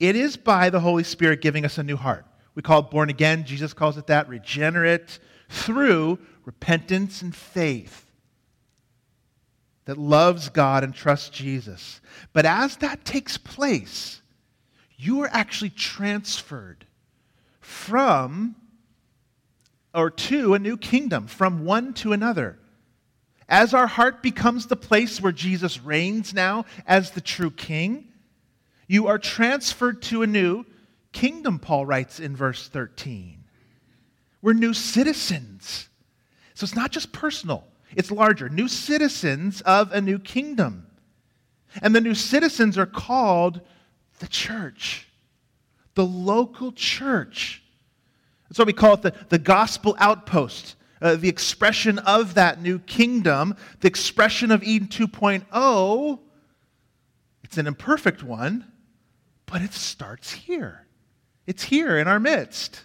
[0.00, 2.24] it is by the Holy Spirit giving us a new heart.
[2.58, 3.44] We call it born again.
[3.44, 8.10] Jesus calls it that, regenerate through repentance and faith
[9.84, 12.00] that loves God and trusts Jesus.
[12.32, 14.22] But as that takes place,
[14.96, 16.84] you are actually transferred
[17.60, 18.56] from
[19.94, 22.58] or to a new kingdom, from one to another.
[23.48, 28.08] As our heart becomes the place where Jesus reigns now as the true king,
[28.88, 30.66] you are transferred to a new
[31.18, 33.42] kingdom, Paul writes in verse 13.
[34.40, 35.88] We're new citizens.
[36.54, 37.64] So it's not just personal,
[37.96, 38.48] it's larger.
[38.48, 40.86] New citizens of a new kingdom.
[41.82, 43.60] And the new citizens are called
[44.20, 45.08] the church,
[45.94, 47.64] the local church.
[48.48, 52.78] That's why we call it the, the gospel outpost, uh, the expression of that new
[52.78, 56.18] kingdom, the expression of Eden 2.0.
[57.42, 58.70] It's an imperfect one,
[59.46, 60.87] but it starts here.
[61.48, 62.84] It's here in our midst.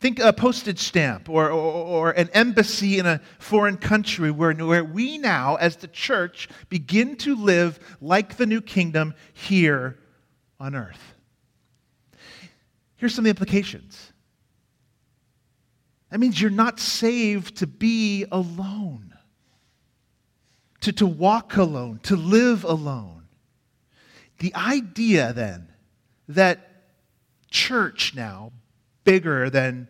[0.00, 4.82] Think a postage stamp or, or, or, an embassy in a foreign country where, where
[4.82, 10.00] we now, as the church, begin to live like the new kingdom here
[10.58, 11.14] on earth.
[12.96, 14.12] Here's some of the implications.
[16.10, 19.14] That means you're not saved to be alone,
[20.80, 23.28] to, to walk alone, to live alone.
[24.40, 25.68] The idea then
[26.28, 26.84] that
[27.50, 28.52] church now,
[29.04, 29.88] bigger than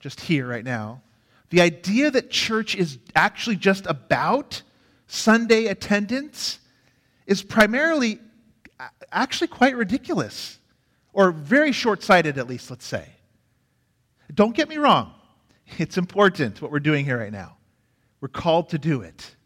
[0.00, 1.02] just here right now.
[1.50, 4.62] The idea that church is actually just about
[5.06, 6.58] Sunday attendance
[7.26, 8.18] is primarily
[9.12, 10.58] actually quite ridiculous,
[11.12, 13.06] or very short sighted, at least, let's say.
[14.34, 15.12] Don't get me wrong,
[15.78, 17.58] it's important what we're doing here right now.
[18.20, 19.36] We're called to do it.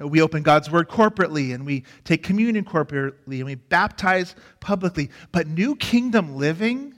[0.00, 5.10] Uh, we open God's Word corporately and we take communion corporately and we baptize publicly.
[5.32, 6.94] But new kingdom living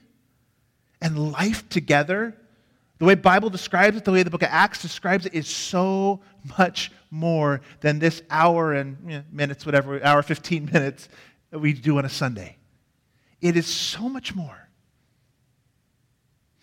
[1.01, 2.37] and life together
[2.99, 6.21] the way Bible describes it, the way the book of Acts describes it, is so
[6.59, 11.09] much more than this hour and you know, minutes, whatever, hour, 15 minutes
[11.51, 12.57] that we do on a Sunday.
[13.41, 14.69] It is so much more.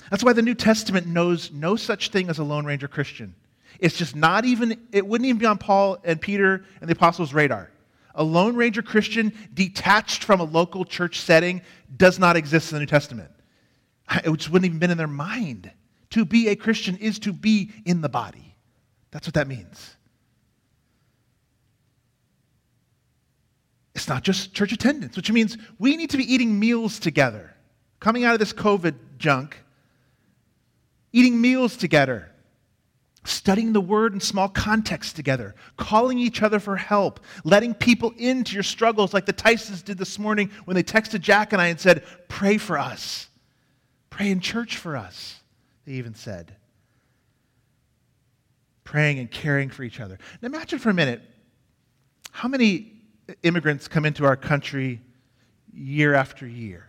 [0.10, 3.36] That's why the New Testament knows no such thing as a Lone Ranger Christian.
[3.84, 7.34] It's just not even, it wouldn't even be on Paul and Peter and the apostles'
[7.34, 7.69] radar.
[8.15, 11.62] A Lone Ranger Christian detached from a local church setting
[11.98, 13.30] does not exist in the New Testament.
[14.24, 15.69] It just wouldn't even been in their mind.
[16.12, 18.56] To be a Christian is to be in the body.
[19.12, 19.98] That's what that means.
[23.96, 27.54] It's not just church attendance, which means we need to be eating meals together.
[28.00, 29.58] Coming out of this COVID junk,
[31.12, 32.29] eating meals together,
[33.24, 38.54] studying the word in small contexts together, calling each other for help, letting people into
[38.54, 41.80] your struggles like the Tysons did this morning when they texted Jack and I and
[41.80, 43.28] said, Pray for us.
[44.10, 45.40] Pray in church for us
[45.86, 46.56] they even said.
[48.84, 50.17] Praying and caring for each other.
[50.42, 51.21] Now imagine for a minute
[52.32, 52.94] how many
[53.44, 55.02] immigrants come into our country
[55.74, 56.88] year after year.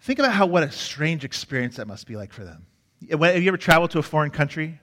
[0.00, 2.66] Think about how what a strange experience that must be like for them.
[3.08, 4.78] Have you ever traveled to a foreign country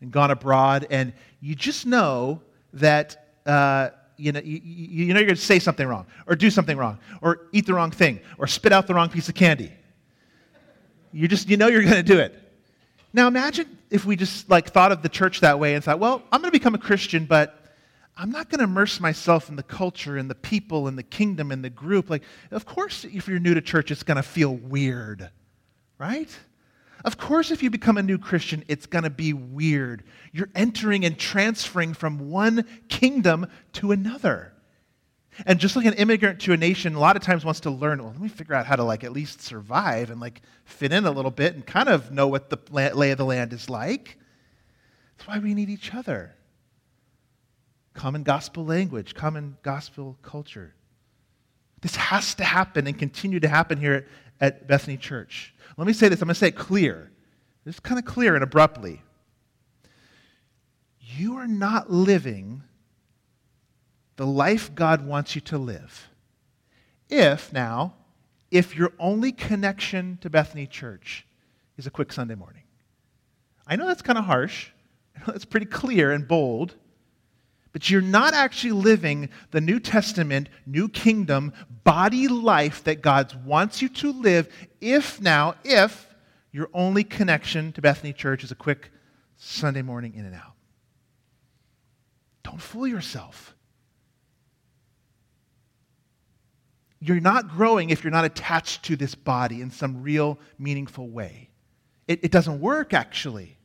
[0.00, 2.42] and gone abroad, and you just know
[2.74, 6.50] that uh, you know, you, you know you're going to say something wrong, or do
[6.50, 9.72] something wrong, or eat the wrong thing, or spit out the wrong piece of candy.
[11.12, 12.38] You just you know you're going to do it.
[13.12, 16.22] Now imagine if we just like thought of the church that way and thought, well,
[16.32, 17.62] I'm going to become a Christian, but
[18.16, 21.50] I'm not going to immerse myself in the culture and the people and the kingdom
[21.50, 22.08] and the group.
[22.08, 25.30] Like, of course, if you're new to church, it's going to feel weird,
[25.98, 26.28] right?
[27.04, 30.04] Of course, if you become a new Christian, it's going to be weird.
[30.32, 34.52] You're entering and transferring from one kingdom to another.
[35.46, 38.02] And just like an immigrant to a nation, a lot of times wants to learn,
[38.02, 41.06] well, let me figure out how to like at least survive and like fit in
[41.06, 44.18] a little bit and kind of know what the lay of the land is like.
[45.16, 46.36] That's why we need each other
[47.94, 50.74] common gospel language, common gospel culture.
[51.82, 54.06] This has to happen and continue to happen here
[54.42, 55.54] at, Bethany Church.
[55.78, 57.10] Let me say this, I'm going to say it clear.
[57.64, 59.00] This is kind of clear and abruptly.
[60.98, 62.62] You are not living
[64.16, 66.08] the life God wants you to live.
[67.08, 67.94] If, now,
[68.50, 71.26] if your only connection to Bethany Church
[71.76, 72.62] is a quick Sunday morning.
[73.66, 74.68] I know that's kind of harsh.
[75.16, 76.74] I know that's pretty clear and bold
[77.72, 81.52] but you're not actually living the New Testament, New Kingdom,
[81.84, 84.48] body life that God wants you to live
[84.80, 86.06] if now, if
[86.52, 88.90] your only connection to Bethany Church is a quick
[89.36, 90.52] Sunday morning in and out.
[92.42, 93.54] Don't fool yourself.
[97.00, 101.48] You're not growing if you're not attached to this body in some real, meaningful way.
[102.06, 103.56] It, it doesn't work, actually.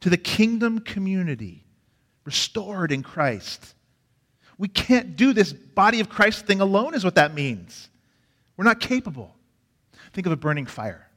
[0.00, 1.66] To the kingdom community
[2.24, 3.74] restored in Christ.
[4.58, 7.88] We can't do this body of Christ thing alone, is what that means.
[8.56, 9.34] We're not capable.
[10.12, 11.08] Think of a burning fire.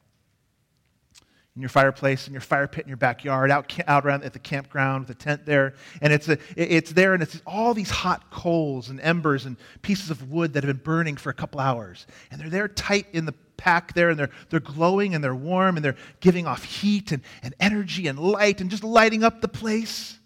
[1.55, 4.39] In your fireplace, in your fire pit in your backyard, out, out around at the
[4.39, 5.75] campground with a tent there.
[6.01, 10.09] And it's, a, it's there, and it's all these hot coals and embers and pieces
[10.09, 12.07] of wood that have been burning for a couple hours.
[12.29, 15.77] And they're there tight in the pack there, and they're, they're glowing and they're warm,
[15.77, 19.47] and they're giving off heat and, and energy and light and just lighting up the
[19.47, 20.19] place.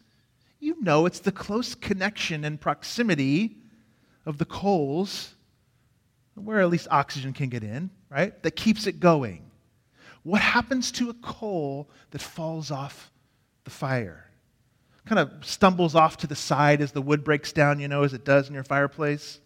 [0.60, 3.58] You know it's the close connection and proximity
[4.26, 5.34] of the coals,
[6.36, 8.42] where at least oxygen can get in, right?
[8.44, 9.50] That keeps it going.
[10.24, 13.12] What happens to a coal that falls off
[13.64, 14.26] the fire?
[15.06, 18.14] Kind of stumbles off to the side as the wood breaks down, you know, as
[18.14, 19.40] it does in your fireplace.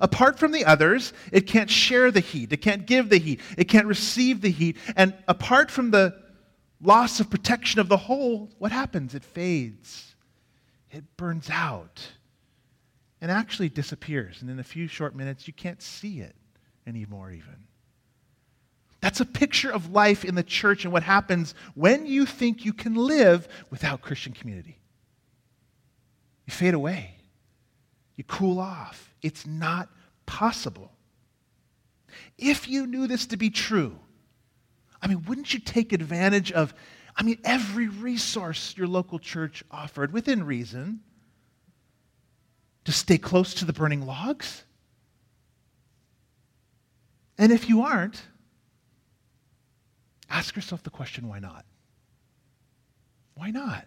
[0.00, 2.52] Apart from the others, it can't share the heat.
[2.52, 3.40] It can't give the heat.
[3.58, 4.76] It can't receive the heat.
[4.94, 6.14] And apart from the
[6.80, 9.16] loss of protection of the whole, what happens?
[9.16, 10.09] It fades
[10.90, 12.12] it burns out
[13.20, 14.40] and actually disappears.
[14.40, 16.34] And in a few short minutes, you can't see it
[16.86, 17.66] anymore, even.
[19.00, 22.72] That's a picture of life in the church and what happens when you think you
[22.72, 24.78] can live without Christian community.
[26.46, 27.14] You fade away,
[28.16, 29.14] you cool off.
[29.22, 29.88] It's not
[30.26, 30.92] possible.
[32.36, 33.98] If you knew this to be true,
[35.00, 36.74] I mean, wouldn't you take advantage of
[37.16, 41.00] I mean, every resource your local church offered within reason
[42.84, 44.64] to stay close to the burning logs?
[47.38, 48.22] And if you aren't,
[50.28, 51.64] ask yourself the question why not?
[53.34, 53.86] Why not?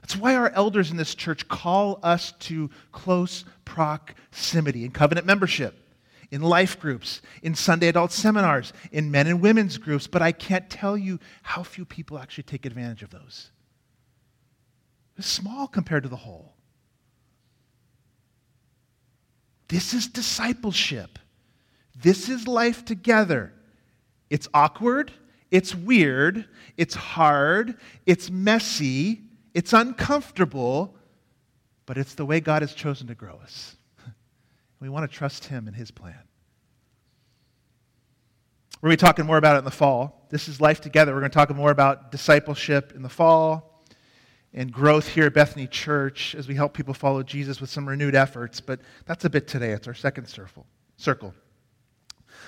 [0.00, 5.81] That's why our elders in this church call us to close proximity and covenant membership
[6.32, 10.68] in life groups, in Sunday adult seminars, in men and women's groups, but I can't
[10.68, 13.50] tell you how few people actually take advantage of those.
[15.18, 16.54] It's small compared to the whole.
[19.68, 21.18] This is discipleship.
[21.94, 23.52] This is life together.
[24.30, 25.12] It's awkward,
[25.50, 27.76] it's weird, it's hard,
[28.06, 29.20] it's messy,
[29.52, 30.96] it's uncomfortable,
[31.84, 33.76] but it's the way God has chosen to grow us.
[34.82, 36.18] We want to trust Him and His plan.
[38.80, 40.26] We're going to be talking more about it in the fall.
[40.28, 41.14] This is Life Together.
[41.14, 43.84] We're going to talk more about discipleship in the fall
[44.52, 48.16] and growth here at Bethany Church as we help people follow Jesus with some renewed
[48.16, 48.60] efforts.
[48.60, 49.70] But that's a bit today.
[49.70, 50.66] It's our second circle.
[50.96, 51.32] circle.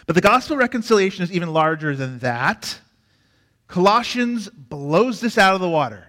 [0.07, 2.81] But the gospel reconciliation is even larger than that.
[3.69, 6.09] Colossians blows this out of the water.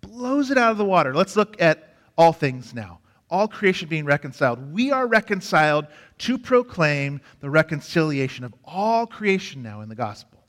[0.00, 1.14] Blows it out of the water.
[1.14, 3.01] Let's look at all things now
[3.32, 4.72] all creation being reconciled.
[4.72, 5.86] We are reconciled
[6.18, 10.44] to proclaim the reconciliation of all creation now in the gospel.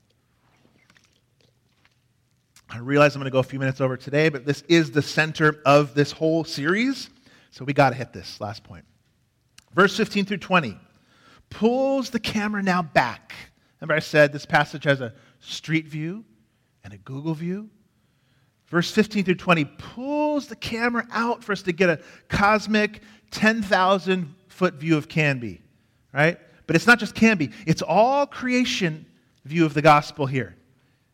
[2.69, 5.01] I realize I'm going to go a few minutes over today, but this is the
[5.01, 7.09] center of this whole series.
[7.51, 8.83] So we got to hit this last point.
[9.73, 10.77] Verse 15 through 20
[11.49, 13.33] pulls the camera now back.
[13.79, 16.25] Remember, I said this passage has a street view
[16.83, 17.69] and a Google view.
[18.73, 24.33] Verse 15 through 20 pulls the camera out for us to get a cosmic 10,000
[24.47, 25.61] foot view of Canby,
[26.11, 26.39] right?
[26.65, 29.05] But it's not just Canby, it's all creation
[29.45, 30.55] view of the gospel here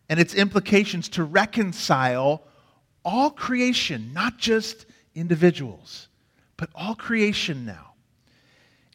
[0.07, 2.43] and its implications to reconcile
[3.03, 6.07] all creation, not just individuals,
[6.55, 7.91] but all creation now.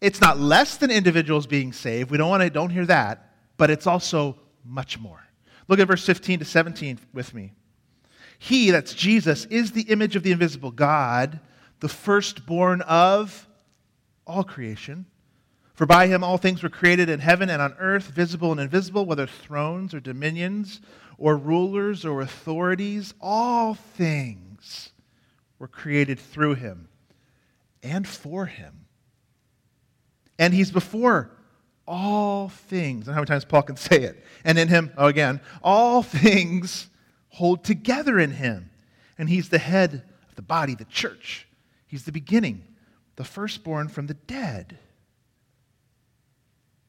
[0.01, 2.11] It's not less than individuals being saved.
[2.11, 5.23] We don't want to don't hear that, but it's also much more.
[5.69, 7.53] Look at verse 15 to 17 with me.
[8.45, 11.41] He, that's Jesus, is the image of the invisible God,
[11.81, 13.49] the firstborn of
[14.27, 15.07] all creation.
[15.73, 19.07] For by him all things were created in heaven and on earth, visible and invisible,
[19.07, 20.83] whether thrones or dominions
[21.17, 23.15] or rulers or authorities.
[23.19, 24.91] All things
[25.59, 26.89] were created through him
[27.83, 28.85] and for him.
[30.39, 31.31] And he's before
[31.89, 33.09] all things.
[33.09, 34.23] And how many times Paul can say it?
[34.45, 36.91] And in him, oh, again, all things
[37.35, 38.71] hold together in him.
[39.19, 41.47] And he's the head of the body, the church.
[41.87, 42.65] He's the beginning,
[43.17, 44.79] the firstborn from the dead.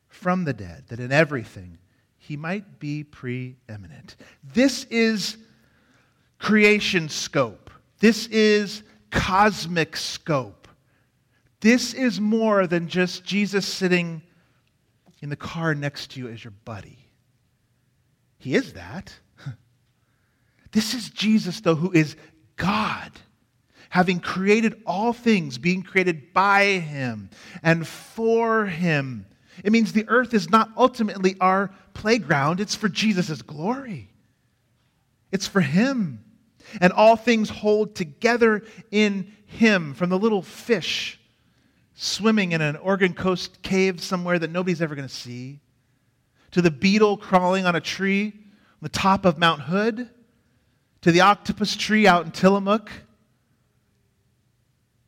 [0.08, 1.80] From the dead, that in everything
[2.18, 4.16] he might be preeminent.
[4.44, 5.38] This is
[6.40, 7.70] creation scope.
[8.00, 10.68] This is cosmic scope.
[11.60, 14.22] This is more than just Jesus sitting
[15.22, 17.00] in the car next to you as your buddy.
[18.38, 19.14] He is that.
[20.76, 22.18] This is Jesus, though, who is
[22.58, 23.10] God,
[23.88, 27.30] having created all things, being created by Him
[27.64, 29.26] and for Him.
[29.64, 34.10] It means the earth is not ultimately our playground, it's for Jesus' glory.
[35.32, 36.26] It's for Him.
[36.82, 38.62] And all things hold together
[38.92, 41.18] in Him, from the little fish
[41.94, 45.62] swimming in an Oregon Coast cave somewhere that nobody's ever going to see,
[46.52, 50.10] to the beetle crawling on a tree on the top of Mount Hood,
[51.06, 52.90] to the octopus tree out in Tillamook,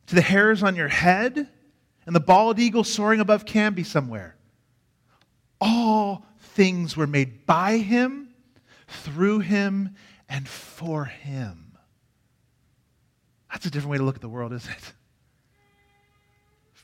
[0.06, 1.48] to the hairs on your head,
[2.06, 4.36] and the bald eagle soaring above Canby somewhere.
[5.60, 8.28] All things were made by him,
[8.86, 9.96] through him,
[10.28, 11.76] and for him.
[13.50, 14.92] That's a different way to look at the world, isn't it?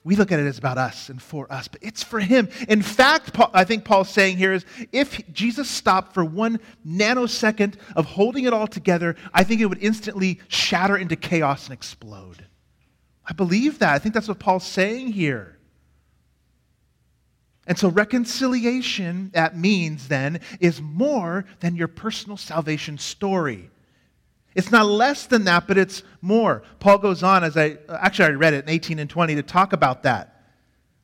[0.05, 2.50] We look at it as about us and for us, but it's for him.
[2.68, 7.76] In fact, Paul, I think Paul's saying here is if Jesus stopped for one nanosecond
[7.96, 12.44] of holding it all together, I think it would instantly shatter into chaos and explode.
[13.26, 13.94] I believe that.
[13.94, 15.59] I think that's what Paul's saying here.
[17.66, 23.70] And so, reconciliation, that means then, is more than your personal salvation story.
[24.55, 26.62] It's not less than that, but it's more.
[26.78, 29.72] Paul goes on, as I actually I read it in 18 and 20 to talk
[29.72, 30.30] about that.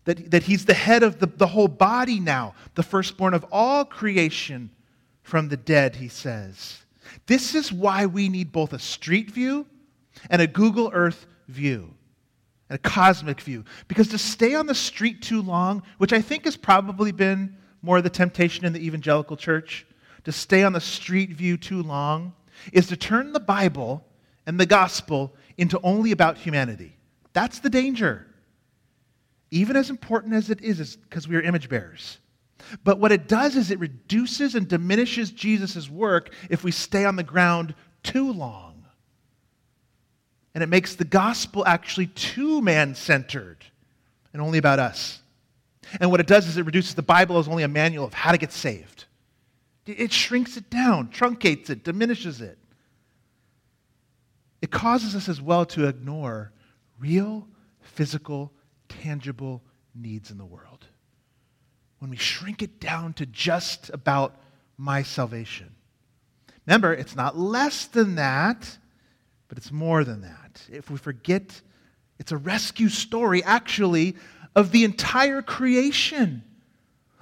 [0.04, 3.84] That, that he's the head of the, the whole body now, the firstborn of all
[3.84, 4.70] creation
[5.22, 6.78] from the dead, he says.
[7.26, 9.66] This is why we need both a street view
[10.30, 11.94] and a Google Earth view
[12.68, 13.64] and a cosmic view.
[13.88, 18.00] Because to stay on the street too long, which I think has probably been more
[18.00, 19.86] the temptation in the evangelical church,
[20.24, 22.32] to stay on the street view too long,
[22.72, 24.04] is to turn the Bible
[24.46, 26.96] and the gospel into only about humanity.
[27.32, 28.26] That's the danger.
[29.50, 32.18] Even as important as it is, because we are image bearers.
[32.84, 37.16] But what it does is it reduces and diminishes Jesus' work if we stay on
[37.16, 38.84] the ground too long.
[40.54, 43.58] And it makes the gospel actually too man centered
[44.32, 45.20] and only about us.
[46.00, 48.32] And what it does is it reduces the Bible as only a manual of how
[48.32, 49.06] to get saved.
[49.86, 52.58] It shrinks it down, truncates it, diminishes it.
[54.62, 56.52] It causes us as well to ignore
[56.98, 57.48] real,
[57.80, 58.52] physical,
[58.88, 59.62] tangible
[59.94, 60.86] needs in the world.
[61.98, 64.36] When we shrink it down to just about
[64.76, 65.74] my salvation.
[66.66, 68.78] Remember, it's not less than that,
[69.48, 70.62] but it's more than that.
[70.70, 71.60] If we forget,
[72.18, 74.16] it's a rescue story, actually,
[74.54, 76.44] of the entire creation,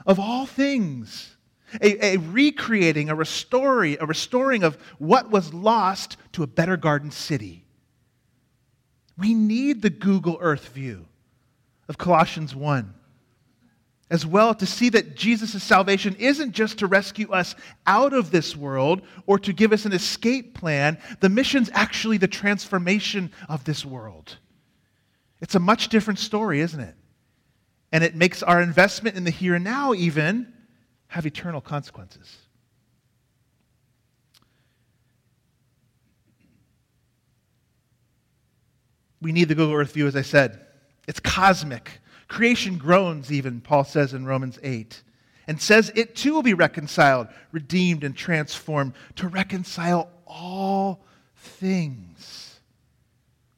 [0.06, 1.36] of all things
[1.80, 7.10] a, a, recreating, a restoring, a restoring of what was lost to a better garden
[7.10, 7.64] city.
[9.16, 11.06] We need the Google Earth view
[11.88, 12.94] of Colossians 1
[14.10, 17.54] as well to see that Jesus' salvation isn't just to rescue us
[17.86, 20.98] out of this world or to give us an escape plan.
[21.20, 24.38] The mission's actually the transformation of this world.
[25.40, 26.94] It's a much different story, isn't it?
[27.92, 30.52] And it makes our investment in the here and now even
[31.08, 32.36] have eternal consequences.
[39.20, 40.60] We need the Google Earth view, as I said.
[41.08, 42.00] It's cosmic.
[42.28, 45.02] Creation groans, even, Paul says in Romans 8,
[45.46, 51.04] and says it too will be reconciled, redeemed, and transformed to reconcile all
[51.34, 52.60] things.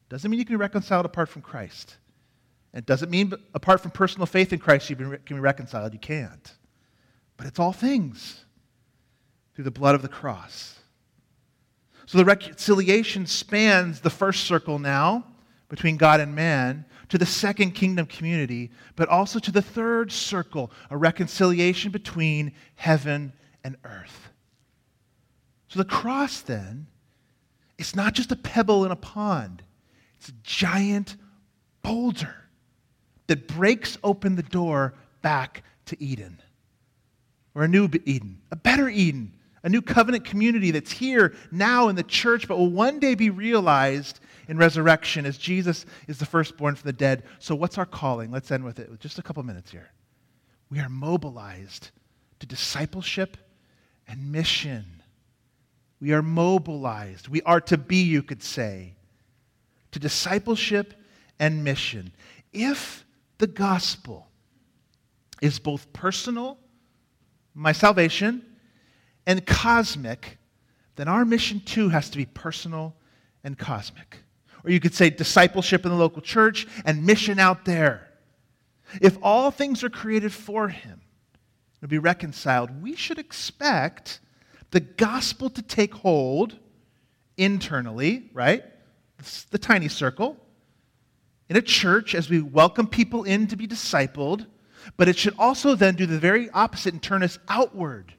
[0.09, 1.97] Doesn't mean you can be reconciled apart from Christ.
[2.73, 5.91] It doesn't mean apart from personal faith in Christ you can be reconciled.
[5.93, 6.53] You can't.
[7.41, 8.45] But it's all things
[9.55, 10.77] through the blood of the cross.
[12.05, 15.25] So the reconciliation spans the first circle now
[15.67, 20.71] between God and man to the second kingdom community, but also to the third circle,
[20.91, 23.33] a reconciliation between heaven
[23.63, 24.29] and earth.
[25.67, 26.85] So the cross then
[27.79, 29.63] is not just a pebble in a pond,
[30.19, 31.15] it's a giant
[31.81, 32.35] boulder
[33.25, 36.39] that breaks open the door back to Eden.
[37.53, 39.33] Or a new Eden, a better Eden,
[39.63, 43.29] a new covenant community that's here now in the church, but will one day be
[43.29, 47.23] realized in resurrection as Jesus is the firstborn from the dead.
[47.39, 48.31] So, what's our calling?
[48.31, 49.91] Let's end with it with just a couple minutes here.
[50.69, 51.91] We are mobilized
[52.39, 53.37] to discipleship
[54.07, 54.85] and mission.
[55.99, 57.27] We are mobilized.
[57.27, 58.95] We are to be, you could say,
[59.91, 60.93] to discipleship
[61.39, 62.11] and mission.
[62.51, 63.05] If
[63.37, 64.27] the gospel
[65.41, 66.57] is both personal,
[67.53, 68.45] my salvation,
[69.25, 70.37] and cosmic,
[70.95, 72.95] then our mission too has to be personal
[73.43, 74.17] and cosmic.
[74.63, 78.07] Or you could say discipleship in the local church and mission out there.
[79.01, 81.01] If all things are created for him
[81.81, 84.19] to be reconciled, we should expect
[84.71, 86.57] the gospel to take hold
[87.37, 88.63] internally, right?
[89.19, 90.37] It's the tiny circle
[91.49, 94.45] in a church as we welcome people in to be discipled,
[94.97, 98.13] but it should also then do the very opposite and turn us outward.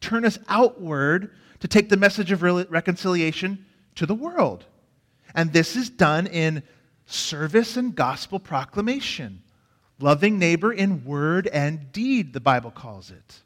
[0.00, 4.64] Turn us outward to take the message of reconciliation to the world.
[5.34, 6.62] And this is done in
[7.06, 9.42] service and gospel proclamation.
[10.00, 13.40] Loving neighbor in word and deed, the Bible calls it.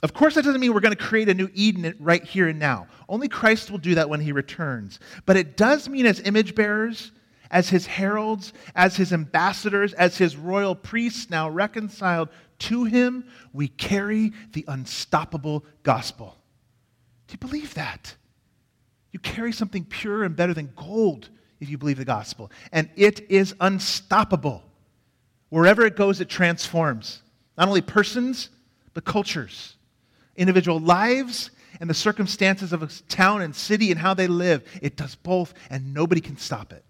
[0.00, 2.60] Of course, that doesn't mean we're going to create a new Eden right here and
[2.60, 2.86] now.
[3.08, 5.00] Only Christ will do that when he returns.
[5.26, 7.10] But it does mean, as image bearers,
[7.50, 12.28] as his heralds, as his ambassadors, as his royal priests, now reconciled
[12.60, 16.36] to him, we carry the unstoppable gospel.
[17.28, 18.14] Do you believe that?
[19.12, 21.28] You carry something pure and better than gold
[21.60, 22.50] if you believe the gospel.
[22.72, 24.62] And it is unstoppable.
[25.50, 27.22] Wherever it goes, it transforms
[27.56, 28.50] not only persons,
[28.94, 29.74] but cultures
[30.36, 34.64] individual lives and the circumstances of a town and city and how they live.
[34.80, 36.84] It does both, and nobody can stop it.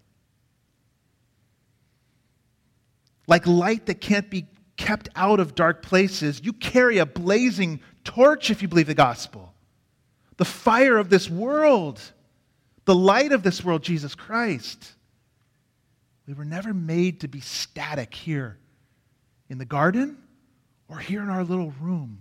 [3.29, 8.49] Like light that can't be kept out of dark places, you carry a blazing torch
[8.49, 9.53] if you believe the gospel.
[10.37, 12.01] The fire of this world,
[12.85, 14.93] the light of this world, Jesus Christ.
[16.25, 18.57] We were never made to be static here
[19.47, 20.17] in the garden
[20.87, 22.19] or here in our little room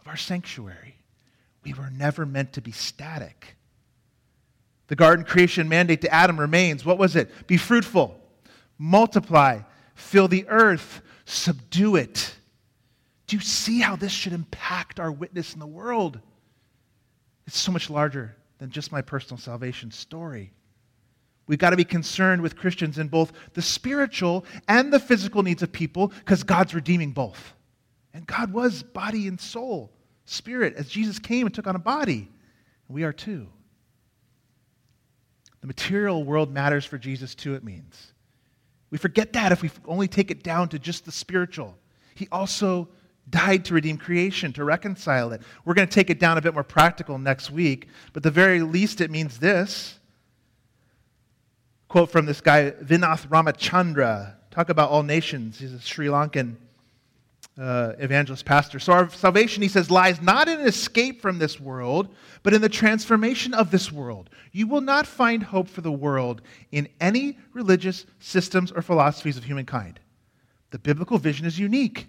[0.00, 0.96] of our sanctuary.
[1.62, 3.54] We were never meant to be static.
[4.88, 6.84] The garden creation mandate to Adam remains.
[6.84, 7.46] What was it?
[7.46, 8.17] Be fruitful,
[8.78, 9.60] multiply,
[9.94, 12.34] fill the earth, subdue it.
[13.26, 16.20] Do you see how this should impact our witness in the world?
[17.46, 20.52] It's so much larger than just my personal salvation story.
[21.46, 25.62] We've got to be concerned with Christians in both the spiritual and the physical needs
[25.62, 27.54] of people because God's redeeming both.
[28.12, 29.92] And God was body and soul
[30.26, 32.28] spirit as Jesus came and took on a body.
[32.86, 33.48] We are too.
[35.60, 38.12] The material world matters for Jesus too, it means.
[38.90, 41.76] We forget that if we only take it down to just the spiritual.
[42.14, 42.88] He also
[43.30, 45.42] died to redeem creation, to reconcile it.
[45.64, 48.62] We're going to take it down a bit more practical next week, but the very
[48.62, 49.98] least it means this.
[51.88, 54.34] Quote from this guy, Vinoth Ramachandra.
[54.50, 55.58] Talk about all nations.
[55.58, 56.56] He's a Sri Lankan
[57.58, 58.78] uh, evangelist pastor.
[58.78, 62.68] So, our salvation, he says, lies not in escape from this world, but in the
[62.68, 64.30] transformation of this world.
[64.52, 69.44] You will not find hope for the world in any religious systems or philosophies of
[69.44, 69.98] humankind.
[70.70, 72.06] The biblical vision is unique.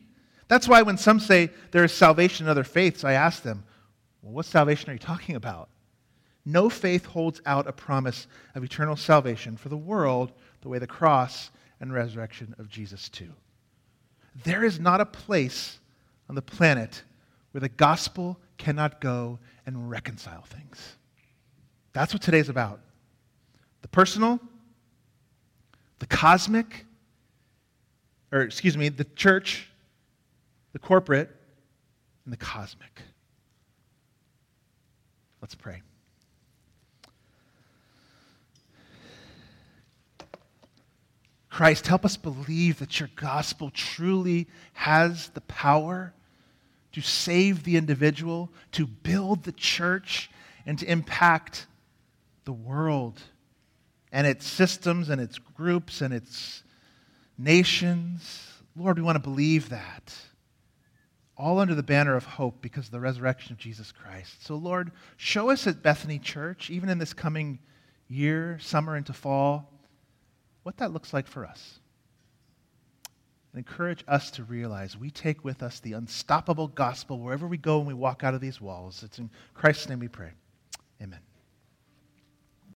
[0.47, 3.63] That's why when some say there is salvation in other faiths, I ask them,
[4.21, 5.69] well, what salvation are you talking about?
[6.45, 10.31] No faith holds out a promise of eternal salvation for the world
[10.61, 13.31] the way the cross and resurrection of Jesus do.
[14.43, 15.79] There is not a place
[16.29, 17.03] on the planet
[17.51, 20.97] where the gospel cannot go and reconcile things.
[21.93, 22.81] That's what today's about.
[23.81, 24.39] The personal,
[25.99, 26.85] the cosmic,
[28.31, 29.69] or excuse me, the church,
[30.73, 31.29] the corporate,
[32.25, 33.01] and the cosmic.
[35.41, 35.81] Let's pray.
[41.59, 46.13] Christ, help us believe that your gospel truly has the power
[46.93, 50.31] to save the individual, to build the church,
[50.65, 51.67] and to impact
[52.45, 53.21] the world
[54.13, 56.63] and its systems and its groups and its
[57.37, 58.53] nations.
[58.77, 60.15] Lord, we want to believe that.
[61.35, 64.45] All under the banner of hope because of the resurrection of Jesus Christ.
[64.45, 67.59] So, Lord, show us at Bethany Church, even in this coming
[68.07, 69.73] year, summer into fall,
[70.63, 71.79] what that looks like for us.
[73.53, 77.79] And encourage us to realize we take with us the unstoppable gospel wherever we go
[77.79, 79.01] and we walk out of these walls.
[79.03, 80.31] It's in Christ's name we pray.
[81.01, 81.19] Amen.